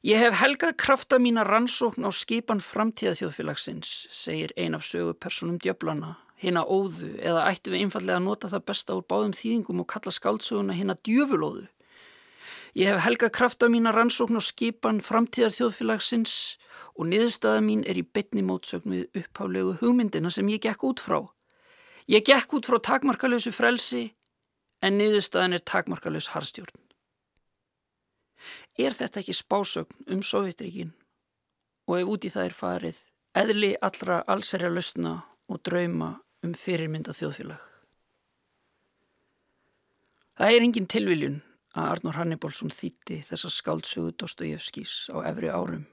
[0.05, 6.59] Ég hef helgað krafta mína rannsókn á skipan framtíðaþjóðfélagsins, segir ein af sögupersonum djöblana, hinn
[6.59, 10.13] að óðu eða ættu við einfallega að nota það besta úr báðum þýðingum og kalla
[10.13, 11.65] skáldsöguna hinn að djöfulóðu.
[12.77, 16.35] Ég hef helgað krafta mína rannsókn á skipan framtíðarþjóðfélagsins
[16.93, 21.23] og niðurstaða mín er í betni mótsögn við uppháflegu hugmyndina sem ég gekk út frá.
[22.05, 24.11] Ég gekk út frá takmarkalösu frelsi
[24.85, 26.77] en niðurstaðan er takmarkalös harstjórn.
[28.77, 30.93] Er þetta ekki spásögn um Sovjetríkin
[31.89, 33.01] og ef úti það er farið
[33.37, 35.17] eðli allra allsærja lausna
[35.49, 36.13] og drauma
[36.45, 37.61] um fyrirmynda þjóðfélag?
[40.37, 41.37] Það er engin tilviljun
[41.77, 45.85] að Arnur Hannibalsson þýtti þessa skáldsögu Dostojevskís á efri árum.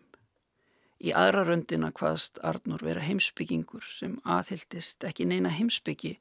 [1.04, 6.18] Í aðra röndina hvaðst Arnur vera heimsbyggingur sem aðhildist ekki neina heimsbyggi,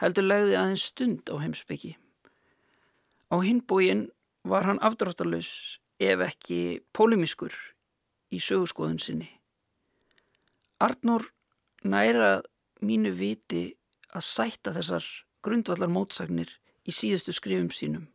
[0.00, 1.96] heldur legði aðeins stund á heimsbyggi.
[3.32, 4.06] Á hinbúin
[4.44, 7.56] var hann afdráttalus ef ekki pólimiskur
[8.32, 9.28] í sögurskoðun sinni.
[10.80, 11.28] Arnur
[11.84, 12.42] næra
[12.82, 13.64] mínu viti
[14.12, 15.06] að sætta þessar
[15.42, 16.50] grundvallar mótsagnir
[16.86, 18.08] í síðustu skrifum sínum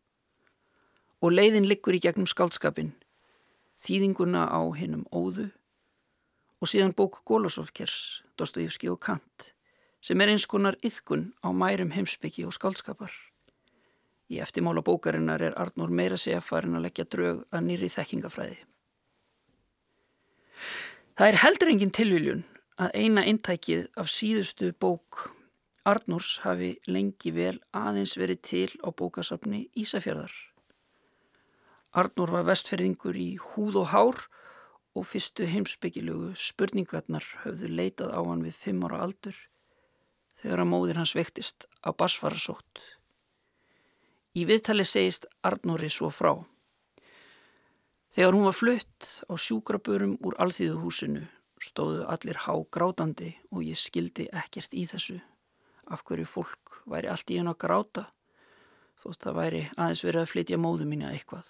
[1.24, 2.92] og leiðin liggur í gegnum skaldskapin,
[3.82, 5.50] þýðinguna á hinnum óðu
[6.62, 9.54] og síðan bók Golosovkers, Dostojevski og Kant
[10.02, 13.12] sem er eins konar yðkun á mærum heimsbyggi og skaldskapar.
[14.30, 18.60] Í eftirmála bókarinnar er Arnór meira segja farin að leggja drög að nýri þekkingafræði.
[21.18, 22.44] Það er heldur engin tilviljun
[22.78, 25.32] að eina intækið af síðustu bók
[25.88, 30.34] Arnórs hafi lengi vel aðeins verið til á bókasafni Ísafjörðar.
[31.98, 34.20] Arnór var vestferðingur í húð og hár
[34.94, 39.40] og fyrstu heimsbyggilögu spurningarnar höfðu leitað á hann við fimm ára aldur
[40.44, 42.84] þegar að móðir hans vektist á basfarasótt.
[44.38, 46.36] Í viðtali segist Arnóri svo frá.
[48.14, 51.26] Þegar hún var flutt á sjúkrabörum úr alþýðuhúsinu
[51.64, 55.18] stóðu allir há grátandi og ég skildi ekkert í þessu
[55.88, 58.06] af hverju fólk væri allt í henn að gráta
[59.02, 61.50] þótt það væri aðeins verið að flytja móðu mína eitthvað.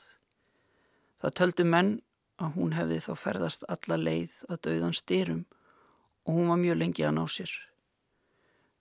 [1.18, 1.94] Það töldu menn
[2.38, 5.46] að hún hefði þá ferðast alla leið að dauðan styrum
[6.28, 7.54] og hún var mjög lengi að ná sér.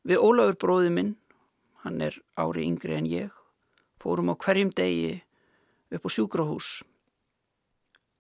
[0.07, 1.15] Við Ólafur bróði minn,
[1.83, 3.31] hann er ári yngri en ég,
[4.03, 5.23] fórum á hverjum degi
[5.95, 6.83] upp á sjúkrahús.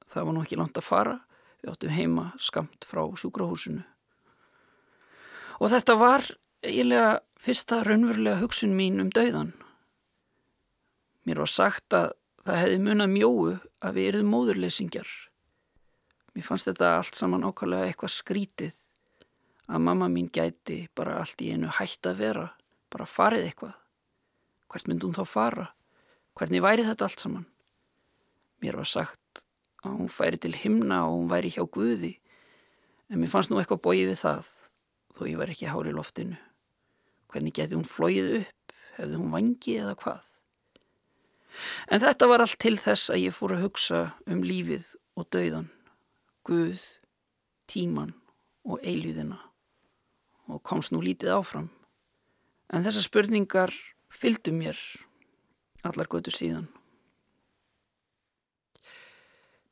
[0.06, 1.16] Það var nú ekki langt að fara,
[1.62, 3.84] við áttum heima skamt frá sjúkrahúsinu.
[5.60, 6.26] Og þetta var
[6.66, 9.54] eiginlega fyrsta raunverulega hugsun mín um dauðan.
[11.26, 12.12] Mér var sagt að
[12.46, 13.46] það hefði munað mjóu
[13.82, 15.08] að við eruðum móðurleysingjar.
[16.36, 18.76] Mér fannst þetta allt saman ákvæmlega eitthvað skrítið
[19.66, 22.46] að mamma mín gæti bara allt í einu hætt að vera,
[22.92, 23.74] bara farið eitthvað.
[24.70, 25.66] Hvert myndi hún þá fara?
[26.36, 27.46] Hvernig væri þetta allt saman?
[28.62, 29.20] Mér var sagt
[29.86, 32.16] að hún færi til himna og hún væri hjá Guði
[33.10, 34.50] en mér fannst nú eitthvað bóið við það
[35.16, 36.38] þó ég var ekki hári loftinu.
[37.32, 38.74] Hvernig geti hún flóið upp?
[38.96, 40.28] Hefði hún vangi eða hvað?
[41.88, 45.70] En þetta var allt til þess að ég fór að hugsa um lífið og dauðan,
[46.46, 46.82] Guð,
[47.66, 48.12] tíman
[48.66, 49.40] og eilíðina
[50.46, 51.70] og komst nú lítið áfram.
[52.70, 53.72] En þessar spurningar
[54.12, 54.78] fylgdu mér
[55.86, 56.68] allar götu síðan.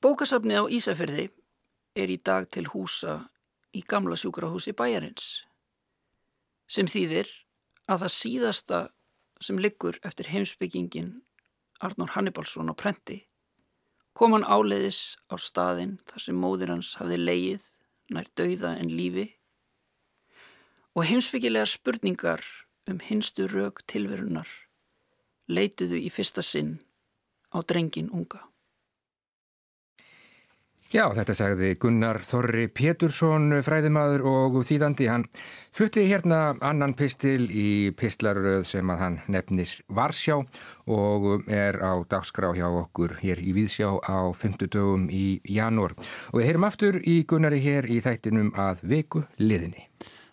[0.04, 1.22] Bókasafnið á Ísafyrði
[1.96, 3.14] er í dag til húsa
[3.72, 5.46] í gamla sjúkrahúsi bæjarins
[6.68, 7.30] sem þýðir
[7.88, 8.82] að það síðasta
[9.48, 11.08] sem liggur eftir heimsbyggingin
[11.80, 13.18] Arnór Hannibalsson á prenti
[14.12, 17.72] kom hann áleiðis á staðin þar sem móðir hans hafði leið
[18.12, 19.28] nær dauða en lífi
[20.92, 22.44] og heimsbyggilega spurningar
[22.92, 24.52] um hinstu rauk tilverunar
[25.48, 26.82] leituðu í fyrsta sinn
[27.56, 28.50] á drengin unga.
[30.94, 35.08] Já, þetta sagði Gunnar Þorri Pétursson, fræðimaður og þýðandi.
[35.10, 35.24] Hann
[35.74, 40.36] flutti hérna annan pistil í pistlaröð sem að hann nefnir Varsjá
[40.86, 45.96] og er á dagskrá hjá okkur hér í Víðsjá á 50 dögum í janúar.
[46.30, 49.88] Og við heyrum aftur í Gunnari hér í þættinum að viku liðinni.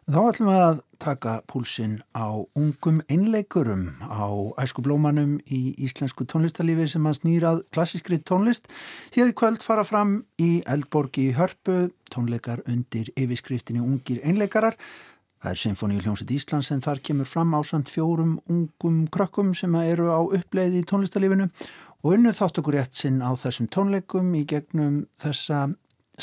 [0.05, 4.29] Þá ætlum við að taka púlsinn á ungum einleikurum á
[4.61, 8.69] æskublómanum í íslensku tónlistarlífi sem að snýrað klassískri tónlist.
[9.13, 14.77] Því að kvöld fara fram í Eldborg í Hörpu, tónleikar undir yfirskriftinni Ungir einleikarar.
[15.41, 20.11] Það er Sinfoníu hljómsett Íslands en þar kemur fram ásand fjórum ungum krökkum sem eru
[20.13, 21.49] á uppleið í tónlistarlífinu
[22.01, 25.71] og unnu þátt okkur rétt sinn á þessum tónleikum í gegnum þessa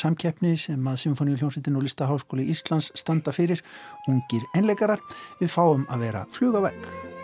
[0.01, 3.63] samkeppni sem að Symfóníu hljómsveitin og Listaháskóli Íslands standa fyrir
[4.09, 5.03] ungir einleikarar.
[5.43, 7.18] Við fáum að vera flugavegg.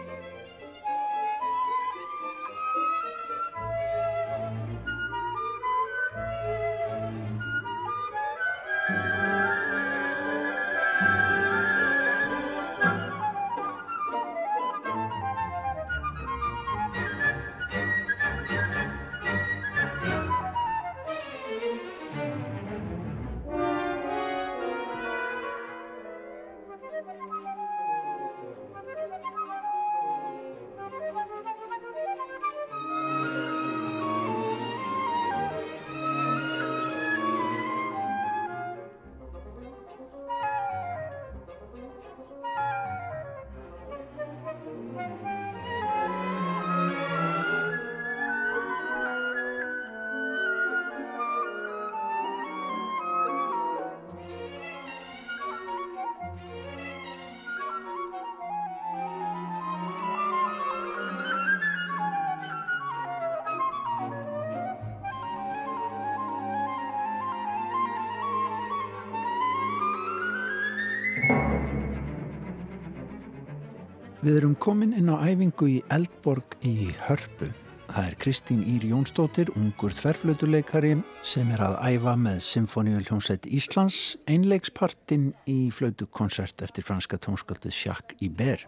[74.25, 77.51] Við erum komin inn á æfingu í Eldborg í Hörpu.
[77.91, 84.15] Það er Kristín Ír Jónsdóttir, ungur þverflötuleikari sem er að æfa með Symfóníu hljómsveit Íslands,
[84.25, 88.65] einleikspartin í flötukonsert eftir franska tónskaldið Sjakk í Ber.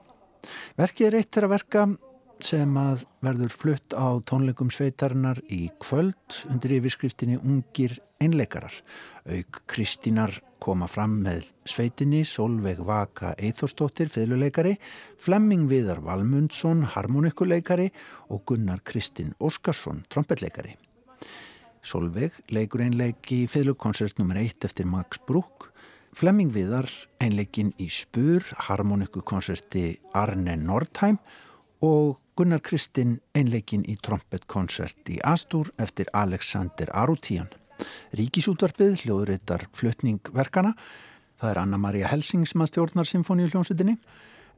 [0.77, 1.87] Verkið er eitt þeirra verka
[2.43, 8.73] sem að verður flutt á tónleikum sveitarinnar í kvöld undir yfirskriftinni Ungir einleikarar.
[9.29, 14.77] Auk Kristínar koma fram með sveitinni Solveig Vaka Eithorsdóttir, fiðluleikari,
[15.21, 17.91] Flemming Viðar Valmundsson, harmonikuleikari
[18.33, 20.77] og Gunnar Kristinn Óskarsson, trompetleikari.
[21.87, 24.41] Solveig leikur einleiki í fiðlukonsert nr.
[24.43, 25.71] 1 eftir Max Bruch,
[26.17, 26.89] Flemming Viðar
[27.21, 31.21] einleikin í Spur, harmonikukonserti Arne Nordheim
[31.85, 37.49] og Gunnar Kristinn einleikin í trompetkonsert í Astur eftir Alexander Arutían.
[38.17, 40.75] Ríkisútvarpið hljóðuritar flutningverkana,
[41.37, 43.97] það er Anna-Maria Helsing sem að stjórnar symfóníu hljómsutinni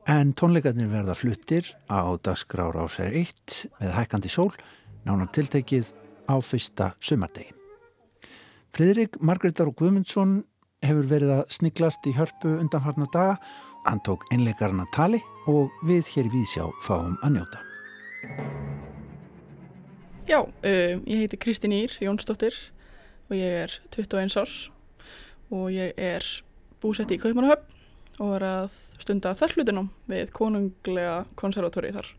[0.09, 4.53] en tónleikarnir verða fluttir á dagskrár ásæri 1 með hækkandi sól,
[5.05, 5.91] nánar tiltekið
[6.31, 7.55] á fyrsta sumardegi.
[8.75, 10.43] Fridrik Margreðar og Guðmundsson
[10.85, 13.39] hefur verið að sniglast í hörpu undanfarnar daga,
[13.89, 17.63] hann tók einleikarna tali og við hér við sjá fáum að njóta.
[20.29, 22.57] Já, uh, ég heiti Kristín Ír Jónsdóttir
[23.31, 24.57] og ég er 21 árs
[25.49, 26.27] og ég er
[26.83, 32.11] búsett í Kaupmannahöfn og er að stunda þarflutinum við konunglega konservatóri þar.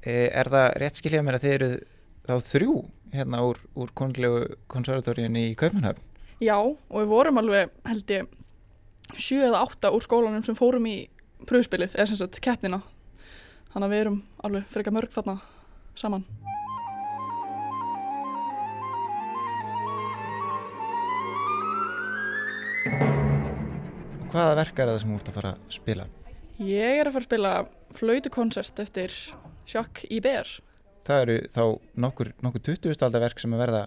[0.00, 1.70] E, er það rétt skiljað mér að þið eru
[2.26, 2.76] þá þrjú
[3.12, 6.02] hérna úr, úr konunglegu konservatóriun í Kaupmannahöfn?
[6.40, 8.32] Já, og við vorum alveg held ég
[9.16, 10.98] sjö eða átta úr skólanum sem fórum í
[11.44, 12.80] pröfspilið, eða sem sagt keppnina.
[13.72, 15.38] Þannig að við erum alveg frekar mörg þarna
[15.96, 16.24] saman.
[24.32, 26.06] Hvaða verk er það sem þú ert að fara að spila?
[26.56, 27.52] Ég er að fara að spila
[27.96, 29.14] flautukonsert eftir
[29.66, 30.48] Sjakk í ber.
[31.06, 31.62] Það eru þá
[32.04, 32.96] nokkur, nokkur 20.
[33.06, 33.82] aldar verk sem að verða,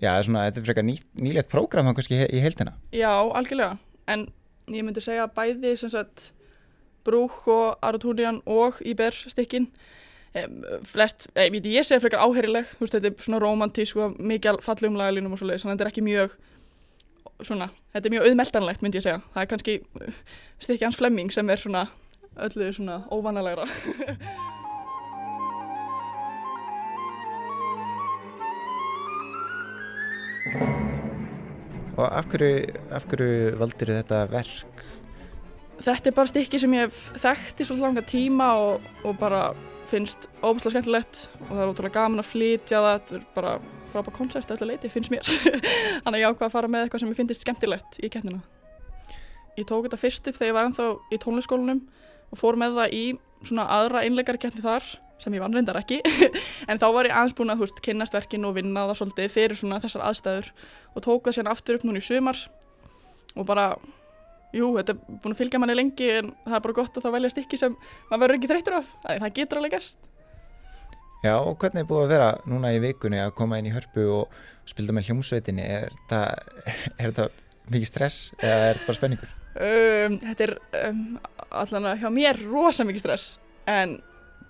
[0.00, 2.74] já, svona, þetta er frekar ný, nýlegt prógram þá kannski í heildina.
[2.96, 3.76] Já, algjörlega.
[4.10, 4.26] En
[4.72, 6.30] ég myndi segja að bæði sem sagt
[7.06, 9.68] Brúk og Arutúnian og Íber stykkin.
[10.88, 14.96] Flest, ég veit ég segja frekar áherileg veist þetta er svona romantísk og mikið fallegum
[14.96, 16.36] lagalínum og svo leiðis, þannig að þetta er ekki mjög
[17.44, 19.74] svona, þetta er mjög auðmeltanlegt myndi ég segja, það er kannski
[20.62, 21.84] stykki hans flemming sem er svona
[22.48, 23.68] öllu svona óvanalegra.
[31.92, 34.80] Og af hverju, af hverju valdir þetta verk?
[35.82, 39.42] Þetta er bara stykki sem ég hef þekkt í svolítið langa tíma og, og bara
[39.90, 43.54] finnst óbúslega skemmtilegt og það er ótrúlega gaman að flytja það, þetta er bara
[43.92, 45.26] frábært koncert öllu leiti, finnst mér.
[46.04, 48.40] Þannig að ég ákvaði að fara með eitthvað sem ég finnst skemmtilegt í keppnina.
[49.58, 51.82] Ég tók þetta fyrst upp þegar ég var ennþá í tónleiskólanum
[52.32, 53.02] og fór með það í
[53.44, 54.86] svona aðra einleikarkeppni þar
[55.22, 56.00] sem ég vann reyndar ekki
[56.70, 59.34] en þá var ég aðeins búin að þú veist kynast verkin og vinna það svolítið
[59.34, 60.48] fyrir svona þessar aðstæður
[60.92, 62.40] og tók það sérna aftur upp núna í sumar
[63.36, 63.66] og bara,
[64.56, 67.16] jú, þetta er búin að fylgja manni lengi en það er bara gott að það
[67.18, 67.76] velja stikki sem
[68.10, 70.10] maður verður ekki þreytur af, það, getur alveg gæst
[71.22, 74.08] Já, og hvernig er búið að vera núna í vikunni að koma inn í hörpu
[74.10, 75.94] og spilta með hljómsveitinni, er
[76.98, 77.28] þetta
[77.70, 79.36] mikið stress eða er þetta bara spenningur?
[79.52, 80.54] Um, þetta er
[80.88, 81.02] um,
[81.62, 83.26] allan hjá mér rosa mikið stress.
[83.68, 84.00] En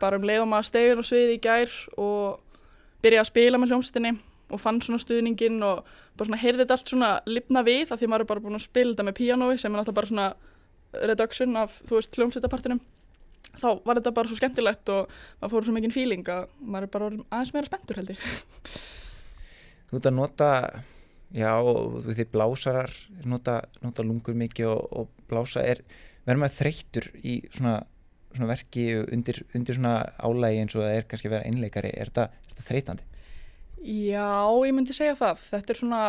[0.01, 2.41] bara um leiðum að stegur á sviði í gær og
[3.05, 4.15] byrja að spila með hljómsveitinni
[4.53, 5.83] og fann svona stuðningin og
[6.17, 8.65] bara svona heyrði þetta allt svona lifna við af því maður er bara búin að
[8.67, 12.83] spila þetta með pianói sem er náttúrulega bara svona reduction af þú veist hljómsveitapartinum.
[13.53, 16.93] Þá var þetta bara svo skemmtilegt og maður fór svo mikinn fíling að maður er
[16.97, 18.27] bara aðeins meira spenntur held ég.
[19.91, 20.51] Þú ert að nota
[21.33, 22.93] já og því blásarar
[23.29, 25.81] nota, nota lungur mikið og, og blása er
[26.27, 27.81] verður maður þreyttur í svona
[28.33, 31.93] svona verki undir, undir svona álægi eins og það er kannski að vera einleikari?
[31.93, 33.09] Er þetta þreytandi?
[33.83, 35.41] Já, ég myndi segja það.
[35.51, 36.03] Þetta er svona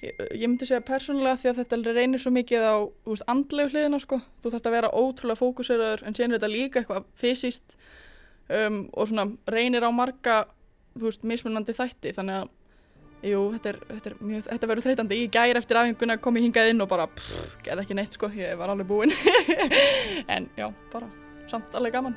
[0.00, 2.76] ég, ég myndi segja persónulega því að þetta reynir svo mikið á
[3.08, 4.20] veist, andlegu hliðina sko.
[4.40, 7.76] þú þarf að vera ótrúlega fókuseraður en sér er þetta líka eitthvað fysiskt
[8.48, 10.38] um, og svona reynir á marga
[10.96, 12.14] veist, mismunandi þætti.
[12.16, 14.16] Þannig að jú, þetta, þetta,
[14.48, 15.22] þetta verður þreytandi.
[15.26, 17.10] Ég gæri eftir aðeinguna kom ég hingað inn og bara
[17.66, 19.16] gerði ekki neitt sko, ég var alveg búinn.
[20.34, 21.12] En já, bara
[21.50, 22.16] samt alveg gaman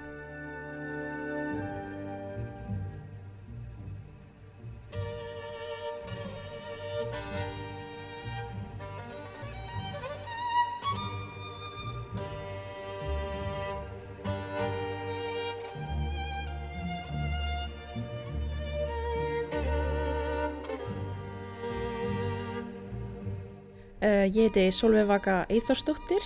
[24.04, 26.26] Uh, ég heiti Solveig Vaka Eithórsdóttir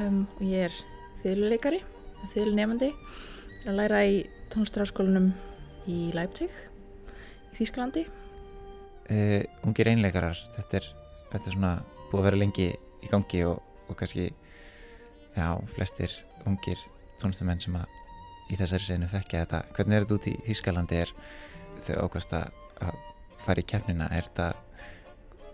[0.00, 0.76] um, og ég er
[1.20, 1.82] fyrluleikari,
[2.32, 2.88] fyrlunefandi.
[2.88, 4.14] Ég er að læra í
[4.54, 5.26] tónlistaráskólanum
[5.92, 8.06] í Leipzig í Þýsklandi.
[9.12, 10.88] Uh, ungir einleikarar, þetta er,
[11.34, 11.74] þetta er svona
[12.06, 13.60] búið að vera lengi í gangi og,
[13.92, 14.30] og kannski,
[15.36, 15.46] já,
[15.76, 16.16] flestir
[16.48, 16.80] ungir
[17.20, 17.92] tónlistamenn sem að
[18.48, 19.64] í þessari senu þekkja þetta.
[19.76, 21.04] Hvernig er þetta út í Þýskalandi?
[21.04, 21.12] Er
[21.76, 23.00] þau ákvæmst að
[23.44, 24.08] fara í keppnina?
[24.16, 24.54] Er þetta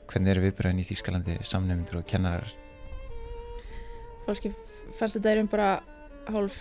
[0.09, 2.53] hvernig eru viðbröðin í Þýskalandi samnefndur og kennarar?
[4.27, 4.53] Fólki
[4.99, 5.73] fannst þetta erum bara
[6.29, 6.59] hálf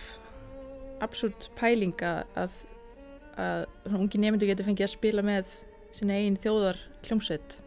[1.04, 2.60] absúrt pæling að, að,
[3.38, 5.56] að ungi nefndu getur fengið að spila með
[5.95, 7.58] sinna einn þjóðar hljómsveit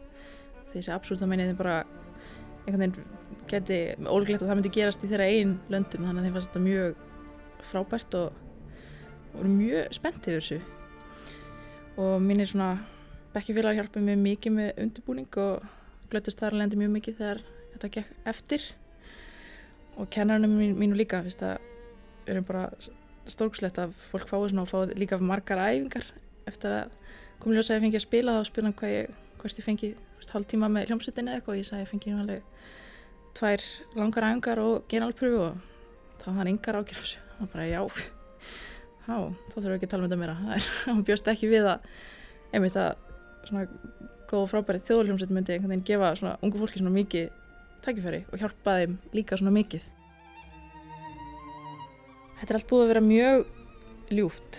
[0.71, 1.81] þessi absúrt þá meina ég bara
[2.65, 3.19] einhvern veginn
[3.49, 6.05] geti ólíklegt að það myndi gerast í þeirra einn löndum.
[6.05, 7.01] Þannig að þeim fannst þetta mjög
[7.71, 8.39] frábært og
[9.33, 10.59] voru mjög spennt yfir þessu.
[12.01, 12.71] Og mínir svona
[13.31, 15.67] bekkifélagar hjálpaði mér mikið með undirbúning og
[16.11, 18.65] glötust þar lendi mjög mikið þegar þetta gekk eftir.
[19.99, 21.37] Og kennarinn mín, mínu líka við
[22.27, 22.67] erum bara
[23.31, 26.05] stórkslegt að fólk fái svona og fái líka margar æfingar.
[26.49, 26.95] Eftir að
[27.41, 29.91] komið ljósa að ég fengi að spila þá spila hann hvað ég, hvort ég fengi
[30.31, 31.53] hálf tíma með hljómsutinni eða eitthvað.
[31.53, 32.41] Og ég sagði að ég fengi alveg
[33.37, 33.67] tvær
[33.97, 35.61] langar æfingar og genalpröfu og
[36.23, 37.23] þá hann yngar ágjör af þessu.
[37.41, 37.81] Og bara já,
[39.07, 40.59] já þá þurfum við ekki að tala um þetta meira.
[40.85, 41.87] Hann bjóst ekki við að
[42.51, 43.10] einmitt að
[43.47, 43.67] svona
[44.29, 47.31] góð og frábæri þjóðljómsveit myndi einhvern veginn gefa svona ungu fólki svona mikið
[47.85, 49.89] tækifæri og hjálpa þeim líka svona mikið
[52.41, 53.43] Þetta er allt búið að vera mjög
[54.17, 54.57] ljúft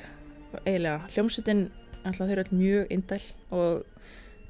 [0.61, 1.09] eiginlega.
[1.17, 1.63] Hljómsveitin
[2.07, 3.25] alltaf þau eru alltaf mjög indæl
[3.59, 4.05] og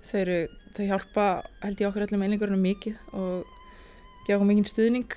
[0.04, 0.34] þau, eru,
[0.76, 1.24] þau hjálpa
[1.62, 3.54] held ég okkur öllum einlingurinn mikið og
[4.26, 5.16] gefa okkur mikið stuðning.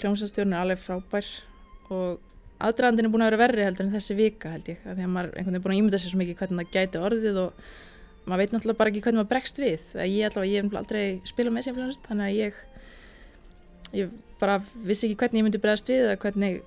[0.00, 1.30] Hljómsveitstjórn er alveg frábær
[1.94, 2.18] og
[2.66, 4.82] aðdraðandin er búin að vera verri heldur en þessi vika held ég.
[4.82, 7.40] Að maður einhvern veginn er búin að ímynda sér svo mikið hvernig það gæti orðið
[7.44, 7.64] og
[8.26, 9.88] maður veit náttúrulega bara ekki hvernig maður bregst við.
[9.98, 12.60] Ég, allavega, ég hef aldrei spilað með hljómsveit þannig að ég,
[13.98, 16.62] ég bara vissi ekki hvernig ég myndi bregast við eða hvernig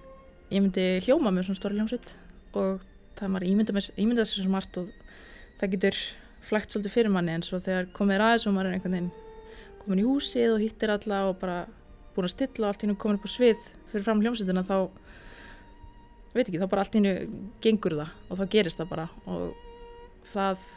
[0.52, 2.16] ég myndi hljóma með svona stóri hljómsveit
[2.56, 2.84] og
[3.16, 4.92] það maður ímyndað ímynda sér svo margt og
[5.60, 6.02] það getur
[6.46, 9.12] flægt svolítið fyrir manni en svo þegar komið aðeins og maður er einhvern veginn
[9.82, 11.58] komin í húsið og hittir alla og bara
[12.16, 14.78] búin að stilla og allt í nú komin upp á svið fyrir fram hljómsveitina þá
[16.36, 17.14] veit ekki, þá bara allt í nú
[17.64, 19.56] gengur það og þá gerist það bara og
[20.26, 20.68] það,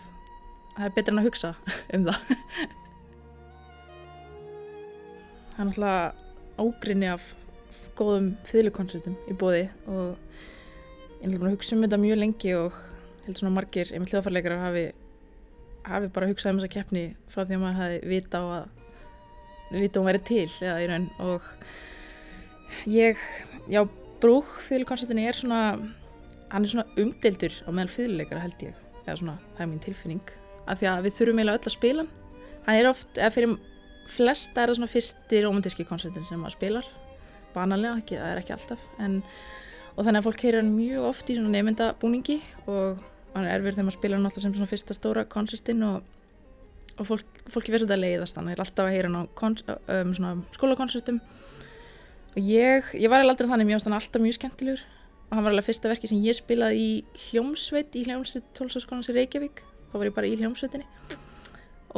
[0.79, 1.51] það er betur en að hugsa
[1.97, 2.20] um það.
[5.51, 6.12] Það er náttúrulega
[6.59, 7.35] ágrinni af
[7.99, 10.14] góðum fylgjukoncertum í bóði og
[11.18, 12.79] ég held að hugsa um þetta mjög lengi og
[13.26, 14.87] held svona margir einmitt hljóðfarleikarar hafi,
[15.89, 20.01] hafi bara hugsað um þessa keppni frá því að maður hafi vita á að vita
[20.01, 21.09] hún verið til eða í raun.
[21.26, 21.53] Og
[22.95, 23.24] ég,
[23.66, 23.83] já
[24.22, 25.62] brúk fylgjukoncertinni er svona
[26.49, 30.37] hann er svona umdeldur á meðal fylgjuleikara held ég, eða svona það er mín tilfinning
[30.69, 32.14] af því að við þurfum eiginlega öll að spila hann.
[32.69, 33.55] Er oft, eða fyrir
[34.12, 36.91] flesta er það svona fyrsti romantíski koncertin sem maður spilar.
[37.55, 39.16] Banalega, ekki, það er ekki alltaf en,
[39.95, 42.39] og þannig að fólk heyrir hann mjög oft í svona nefndabúningi
[42.69, 43.01] og
[43.33, 46.05] hann er erfir þegar maður spila hann alltaf sem svona fyrsta stóra koncertin og,
[46.99, 49.25] og fólk, fólki verður svolítið að leiðast hann, það er alltaf að heyra hann á
[49.97, 51.23] um, svona skólakoncertum
[52.39, 54.85] og ég, ég var aldrei þannig, hann alltaf mjög skemmtilegur.
[55.29, 56.93] Og hann var alveg fyrsta verki sem ég spilaði í
[57.29, 59.61] hljómsveit, í hljómsveit tólsaskólansi Reykjavík,
[59.91, 60.86] þá var ég bara í hljómsveitinni.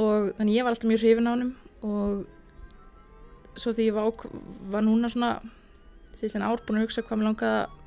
[0.01, 4.25] Og þannig ég var alltaf mjög hrifin á hann og svo því ég var,
[4.71, 5.33] var núna svona
[6.21, 7.79] síðan ár búin að hugsa hvað mér langaði að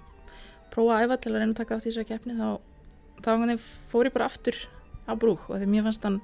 [0.73, 2.47] prófa að æfa til að reyna að taka í þessari keppni þá,
[3.23, 3.31] þá
[3.91, 4.57] fór ég bara aftur
[5.05, 6.19] á brúk og því mér fannst hann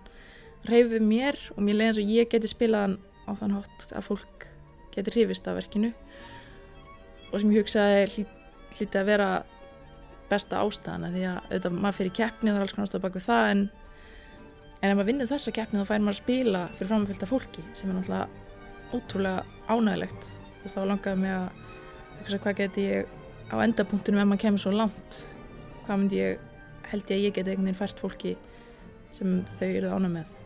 [0.68, 2.98] reyfið mér og mér leiði eins og ég geti spilað hann
[3.30, 4.48] á þann hátt að fólk
[4.96, 5.94] geti hrifist af verkinu.
[7.30, 8.36] Og sem ég hugsaði hlít,
[8.78, 9.30] hlítið að vera
[10.30, 13.52] besta ástæðana því að auðvitað maður fyrir keppni þá er alls konar ástæða baka það
[13.54, 13.64] en,
[14.80, 17.90] en ef maður vinnur þessa keppni þá fær maður að spila fyrir framfylgta fólki sem
[17.90, 18.28] er náttúrulega
[18.90, 20.30] ótrúlega ánægilegt
[20.64, 21.48] og þá langaði mig að
[22.20, 23.16] hugsa hvað geti ég
[23.50, 25.24] á endapunktunum ef maður kemur svo langt
[25.86, 26.44] hvað myndi ég,
[26.92, 28.36] held ég að ég geti einhvern veginn fært fólki
[29.16, 30.39] sem þau eru ánæg með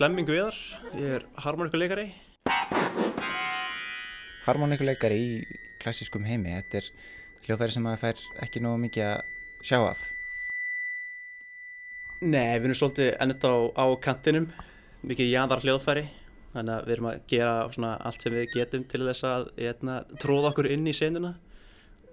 [0.00, 0.56] Flemming Viðar,
[0.96, 2.06] ég er harmoníkuleikari.
[4.46, 5.32] Harmoníkuleikari í
[5.82, 6.86] klassískum heimi, þetta er
[7.44, 9.34] hljóðfæri sem maður fær ekki nógu mikið að
[9.68, 10.06] sjá af.
[12.22, 14.46] Nei, við erum svolítið ennett á, á kantinum,
[15.10, 16.06] mikið jáðar hljóðfæri,
[16.54, 17.52] þannig að við erum að gera
[17.98, 21.34] allt sem við getum til þess að eitna, hérna, tróða okkur inn í senuna.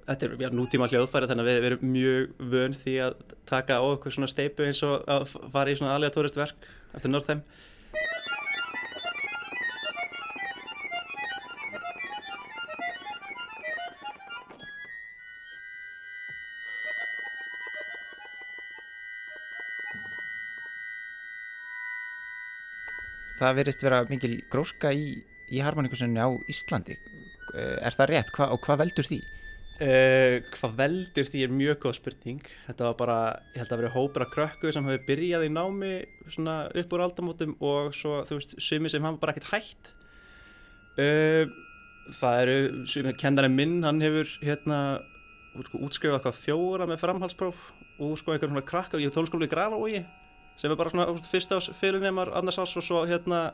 [0.10, 3.18] Þetta er já, nútíma hljóðfæri þannig að við, við erum mjög vön því að
[3.48, 7.48] taka á okkur svona steipu eins og að fara í svona aðlega tóristverk eftir Northeim.
[23.48, 25.22] Það verist vera mikil gróska í,
[25.56, 26.98] í harmoníkusunni á Íslandi.
[27.56, 28.32] Er það rétt?
[28.36, 29.22] Hva, og hvað veldur því?
[29.78, 33.18] Uh, hvað veldur því er mjög góð spurning þetta var bara,
[33.54, 35.92] ég held að vera hópur af krökku sem hefur byrjað í námi
[36.34, 39.92] svona upp úr aldamótum og svo þú veist, sumi sem hafa bara ekkert hægt
[40.98, 41.54] uh,
[42.18, 42.58] það eru
[42.90, 44.80] sumi, kennarinn minn, hann hefur hérna
[45.62, 47.70] útskrifað eitthvað fjóra með framhalspróf
[48.02, 50.02] og sko einhver svona krakkar, ég er tónskóli í Grafavogi
[50.58, 53.52] sem er bara svona fyrst ás fyrirnemar annars ás og svo hérna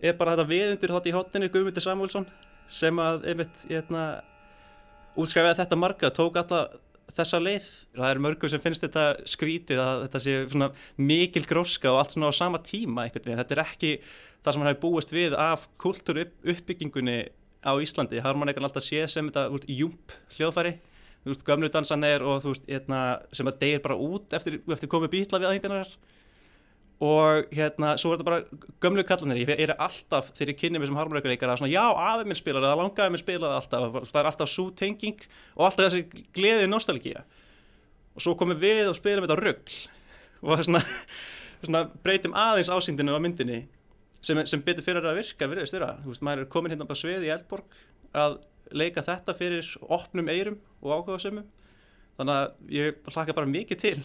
[0.00, 2.28] er bara þetta viðundir þátt í hotninni Guðmundur Samuelsson
[2.70, 4.04] sem að einmitt hérna
[5.18, 6.62] útskæfiði þetta marga, tók alla
[7.10, 7.66] þessa leið.
[7.96, 12.14] Það er mörgum sem finnst þetta skrítið að þetta sé svona mikil gróska og allt
[12.14, 13.40] svona á sama tíma einhvern veginn.
[13.42, 13.90] Þetta er ekki
[14.40, 17.18] það sem hann hefur búist við af kultúru uppbyggingunni
[17.66, 18.22] á Íslandi.
[18.22, 20.76] Harmoníkan alltaf séð sem þetta júmp hljóðfæri
[21.20, 23.00] þú veist, gömlu dansanir og þú veist, hérna,
[23.36, 25.90] sem að deyir bara út eftir, eftir komið býtla við aðhengarnar
[27.00, 30.90] og hérna, svo er þetta bara gömlu kallanir, ég er alltaf þegar ég kynni mig
[30.90, 34.52] sem harmoníkuleikara, svona já, afið minn spilar eða langaði minn spilaði alltaf, það er alltaf
[34.52, 35.24] svo tenging
[35.56, 37.24] og alltaf þessi gleðið nostálgíja
[38.12, 39.78] og svo komum við og spilum þetta röggl
[40.44, 40.84] og svona,
[41.62, 43.62] svona breytum aðeins ásýndinu á myndinni
[44.20, 46.96] sem, sem betur fyrir að virka, virðist vera, þú veist, maður er komin hérna á
[47.00, 47.80] svið í Eldborg
[48.12, 48.42] að
[48.76, 51.48] leika þetta fyrir opnum eirum og áhugaðsumum
[52.18, 53.96] þannig að ég hlaka bara mikið til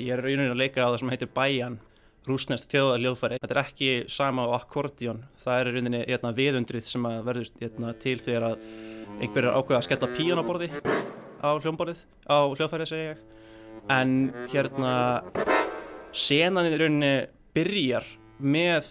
[0.00, 1.78] Ég er rauninni að leika á það sem heitir Bæjan
[2.28, 3.40] rúsnest þjóðaljóðfæri.
[3.40, 5.22] Þetta er ekki sama á akkordjón.
[5.40, 8.64] Það er rauninni hérna, viðundrið sem verður hérna, til þegar að
[9.20, 10.70] einhver er ákveð að skella píjónaborði
[11.40, 13.22] á hljómborðið, á hljóðfæri segja ég.
[13.90, 14.16] En
[14.52, 14.94] hérna
[16.12, 17.14] senanin í rauninni
[17.56, 18.06] byrjar
[18.40, 18.90] með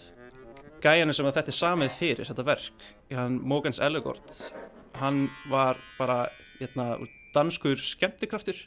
[0.83, 4.39] gæjanum sem þetta er samið fyrir þetta verk, hann Mogans Ellegord
[4.99, 6.27] hann var bara
[6.59, 6.97] hérna,
[7.33, 8.57] danskur skemmtikraftur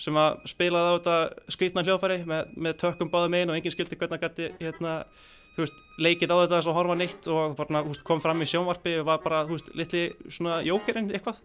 [0.00, 3.98] sem að spilaði á þetta skrítna hljóðfæri með, með tökum báðum einn og enginn skildi
[4.00, 4.94] hvernig gæti hérna,
[5.58, 8.96] veist, leikið á þetta eins og horfa neitt og bara, veist, kom fram í sjónvarpi
[9.02, 10.08] og var bara veist, litli
[10.66, 11.42] jókerinn eitthvað.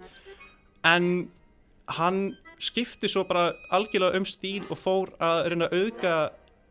[0.87, 1.09] En
[1.99, 2.21] hann
[2.63, 6.15] skipti svo bara algjörlega um stíl og fór að reyna að auðga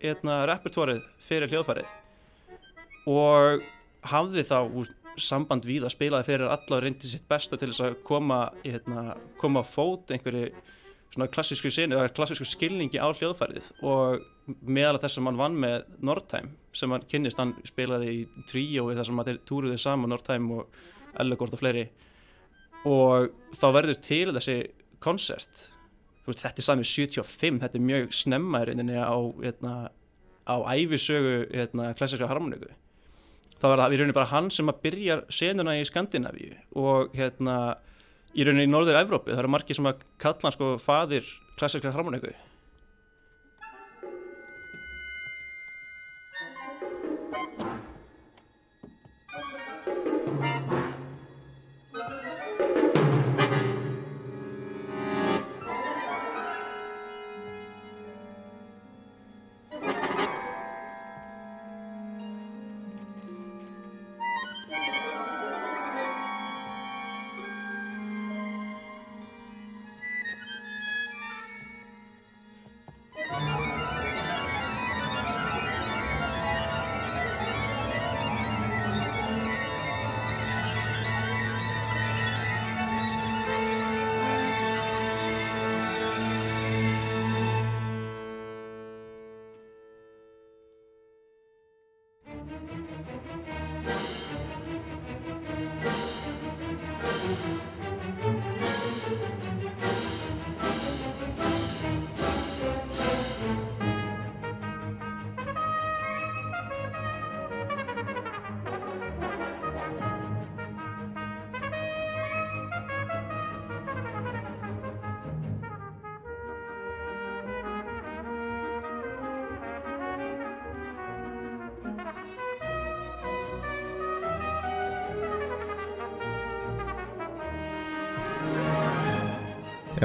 [0.01, 1.91] hérna, repertórið fyrir hljóðfærið.
[3.13, 3.65] Og
[4.09, 4.59] hafði þá
[5.21, 9.19] samband við að spilaði fyrir alla og reyndi sitt besta til þess að koma, hérna,
[9.39, 10.49] koma fót einhverju
[11.13, 14.25] svona klassísku sinni, klassísku skilningi á hljóðfærið og
[14.67, 19.09] meðal þess að mann vann með Nordheim sem hann kynnist, hann spilaði í tríói þar
[19.09, 20.81] sem hann túruði saman Nordheim og
[21.21, 21.85] Ellegord og fleiri.
[22.85, 24.57] Og þá verður til þessi
[25.05, 25.69] konsert.
[26.25, 29.75] Veist, þetta er samið 75, þetta er mjög snemma í reyninni á, hérna,
[30.49, 32.73] á æfisögu hérna, klassiska harmoníku.
[33.61, 37.59] Þá er það í rauninni bara hann sem að byrja senuna í Skandinavíu og hérna
[38.35, 41.29] í rauninni í norður Evrópu, það eru margir sem að kalla sko fadir
[41.59, 42.35] klassiska harmoníku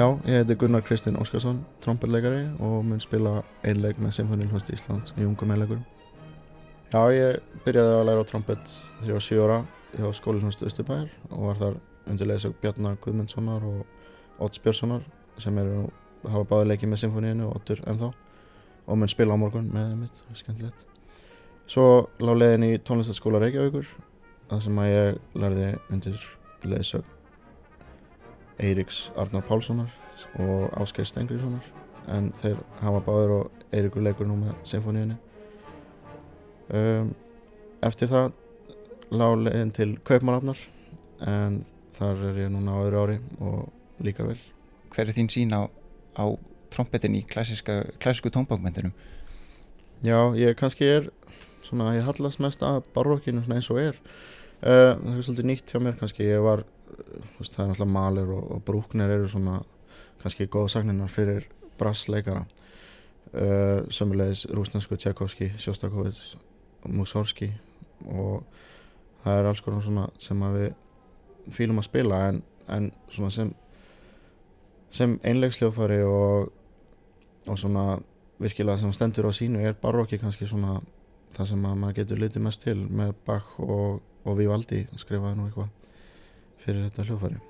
[0.00, 5.26] Já, ég heiti Gunnar Kristinn Óskarsson, trompetleikari og mun spila einleik með Symfóniulhosti Íslands í
[5.28, 5.82] ungum einleikurum.
[6.88, 8.72] Já, ég byrjaði að læra á trompet
[9.02, 9.58] þegar ég var 7 ára
[9.98, 11.76] hjá skólinhosti Östubæðar og var þar
[12.14, 15.04] undir leðisög Bjarnar Guðmundssonar og Odds Björnssonar
[15.36, 15.84] sem eru
[16.24, 18.12] hafa báði leikið með Symfóníinu og Oddur ennþá
[18.86, 20.88] og mun spila á morgun með mitt, skemmtilegt.
[21.68, 23.92] Svo lág leiðin í tónlistaskóla Reykjavíkur
[24.48, 26.30] þar sem að ég lærði undir
[26.64, 27.16] leðisög
[28.60, 29.90] Eiríks Arnar Pálssonar
[30.40, 31.66] og Áskeir Stengriðssonar
[32.12, 35.16] en þeir hafa báður og Eiríkur leikur nú með symfóníunni
[36.74, 37.12] um,
[37.80, 38.32] Eftir það
[39.10, 40.58] lág leiðin til Kaupmannafnar
[41.26, 41.62] en
[41.96, 44.38] þar er ég núna á öðru ári og líka vel.
[44.92, 45.64] Hver er þín sín á,
[46.16, 46.24] á
[46.72, 48.92] trompetin í klassísku tónbákmyndunum?
[50.04, 51.08] Já, ég kannski er
[51.64, 53.98] svona, ég hallast mest að barokkinu eins og er
[54.60, 56.64] Uh, það er svolítið nýtt hjá mér kannski, ég var,
[57.38, 59.60] veist, það er náttúrulega Mahler og, og Bruckner eru svona
[60.20, 61.48] kannski góða sagninar fyrir
[61.80, 62.44] brassleikara.
[63.30, 66.34] Uh, Sömmulegis rúsnesku Tchaikovsky, Sjostakovits,
[66.84, 67.52] Mussorgsky
[68.08, 68.42] og
[69.22, 70.70] það er alls konar svona sem við
[71.54, 73.52] fýlum að spila en, en svona sem
[74.90, 76.50] sem einlegsljófari og,
[77.46, 78.00] og svona
[78.42, 80.80] virkilega sem stendur á sínu er barokki kannski svona
[81.36, 85.70] það sem maður getur litið mest til með Bach og, og Vivaldi skrifaði nú eitthvað
[86.60, 87.40] fyrir þetta hljófari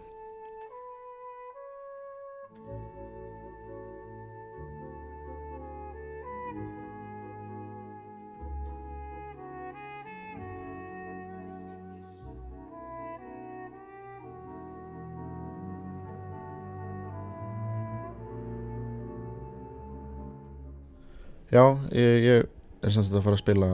[21.51, 22.45] Já, ég, ég
[22.87, 23.68] er semst að fara að spila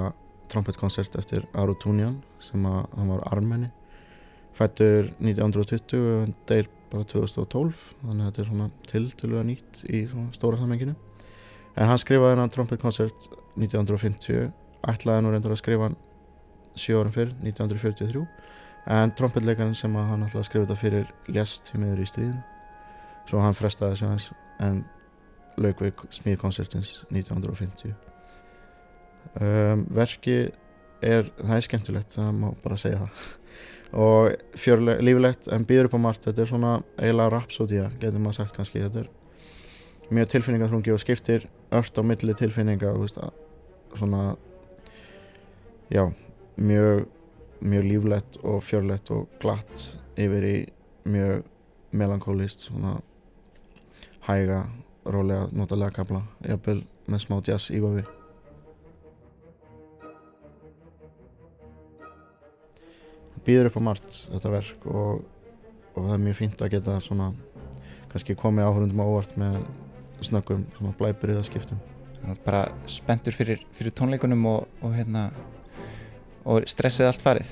[0.53, 3.70] trompetkoncert eftir Aru Tunjan sem að hann var armenni
[4.57, 10.03] fættur 1920 og hann deyr bara 2012 þannig að þetta er svona tiltölulega nýtt í
[10.36, 10.94] stóra sammenginu
[11.76, 13.28] en hann skrifaði hennan trompetkoncert
[13.59, 14.51] 1950
[14.92, 15.99] ætlaði nú reyndur að skrifa hann
[16.76, 18.26] 7 árum fyrr 1943
[18.97, 22.42] en trompetleikarinn sem hann ætlaði að skrifa þetta fyrir lest í meður í stríðin
[23.26, 24.28] svo hann frestaði þessu hans
[24.62, 24.84] en
[25.61, 28.15] laukveik smíðkonsertins 1950
[29.40, 30.36] um, verki
[31.04, 33.26] er, það er skemmtilegt það má bara segja það.
[34.06, 36.24] Og fjörlega, lífilegt en býður upp á margt.
[36.26, 38.82] Þetta er svona eiginlega rapsódía getur maður sagt kannski.
[38.82, 39.12] Þetta er
[40.10, 43.18] mjög tilfinningaþrungi og skiptir ört á milli tilfinninga veist,
[43.98, 44.36] svona
[45.90, 46.12] já,
[46.56, 47.06] mjög
[47.60, 50.56] mjög líflegt og fjörlegt og glatt yfir í
[51.08, 51.46] mjög
[51.96, 52.98] melankólist svona
[54.28, 54.66] hæga
[55.06, 57.80] rólega notalega kapla jafnvel með smá jazz í
[63.47, 65.24] býður upp á margt þetta verk og,
[65.94, 67.32] og það er mjög fínt að geta svona
[68.12, 69.61] kannski komið áhörundum ávart með
[70.24, 71.82] snöggum svona blæbriðaskiptum
[72.47, 75.28] bara spenntur fyrir, fyrir tónleikunum og, og hérna
[76.47, 77.49] og stressið allt farið?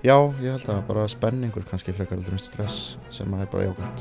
[0.00, 4.00] Já, ég held að bara spenningur kannski frekar aldrei stress sem að er bara jákvæmt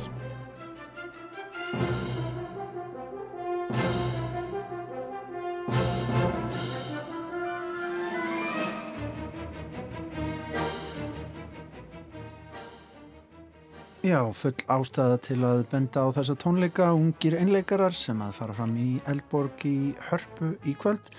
[14.09, 18.71] Já, full ástæða til að benda á þessa tónleika ungir einleikarar sem að fara fram
[18.79, 21.11] í Eldborg í Hörpu í kvöld.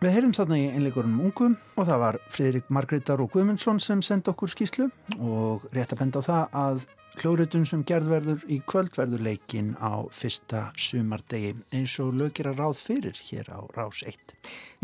[0.00, 4.32] Við heyrum þarna í einleikurunum ungum og það var Fridrik Margreðar og Guðmundsson sem sendi
[4.32, 4.86] okkur skýslu
[5.18, 6.86] og rétt að benda á það að
[7.22, 12.60] hljóðrutun sem gerð verður í kvöld verður leikin á fyrsta sumardegi eins og lögir að
[12.62, 14.34] ráð fyrir hér á Rás 1.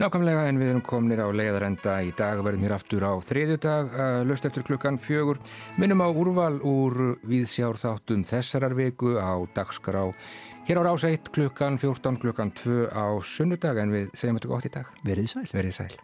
[0.02, 3.92] Nákvæmlega en við erum komnir á leiðarenda í dag verðum hér aftur á þriðju dag
[3.94, 5.42] uh, löst eftir klukkan fjögur
[5.78, 10.08] minnum á úrval úr viðsjárþáttum þessarar viku á dagskrá
[10.68, 14.68] hér á Rás 1 klukkan 14 klukkan 2 á sunnudag en við segjum þetta gott
[14.68, 14.98] í dag.
[15.04, 15.48] Verðið sæl.
[15.52, 15.94] Verðið sæl.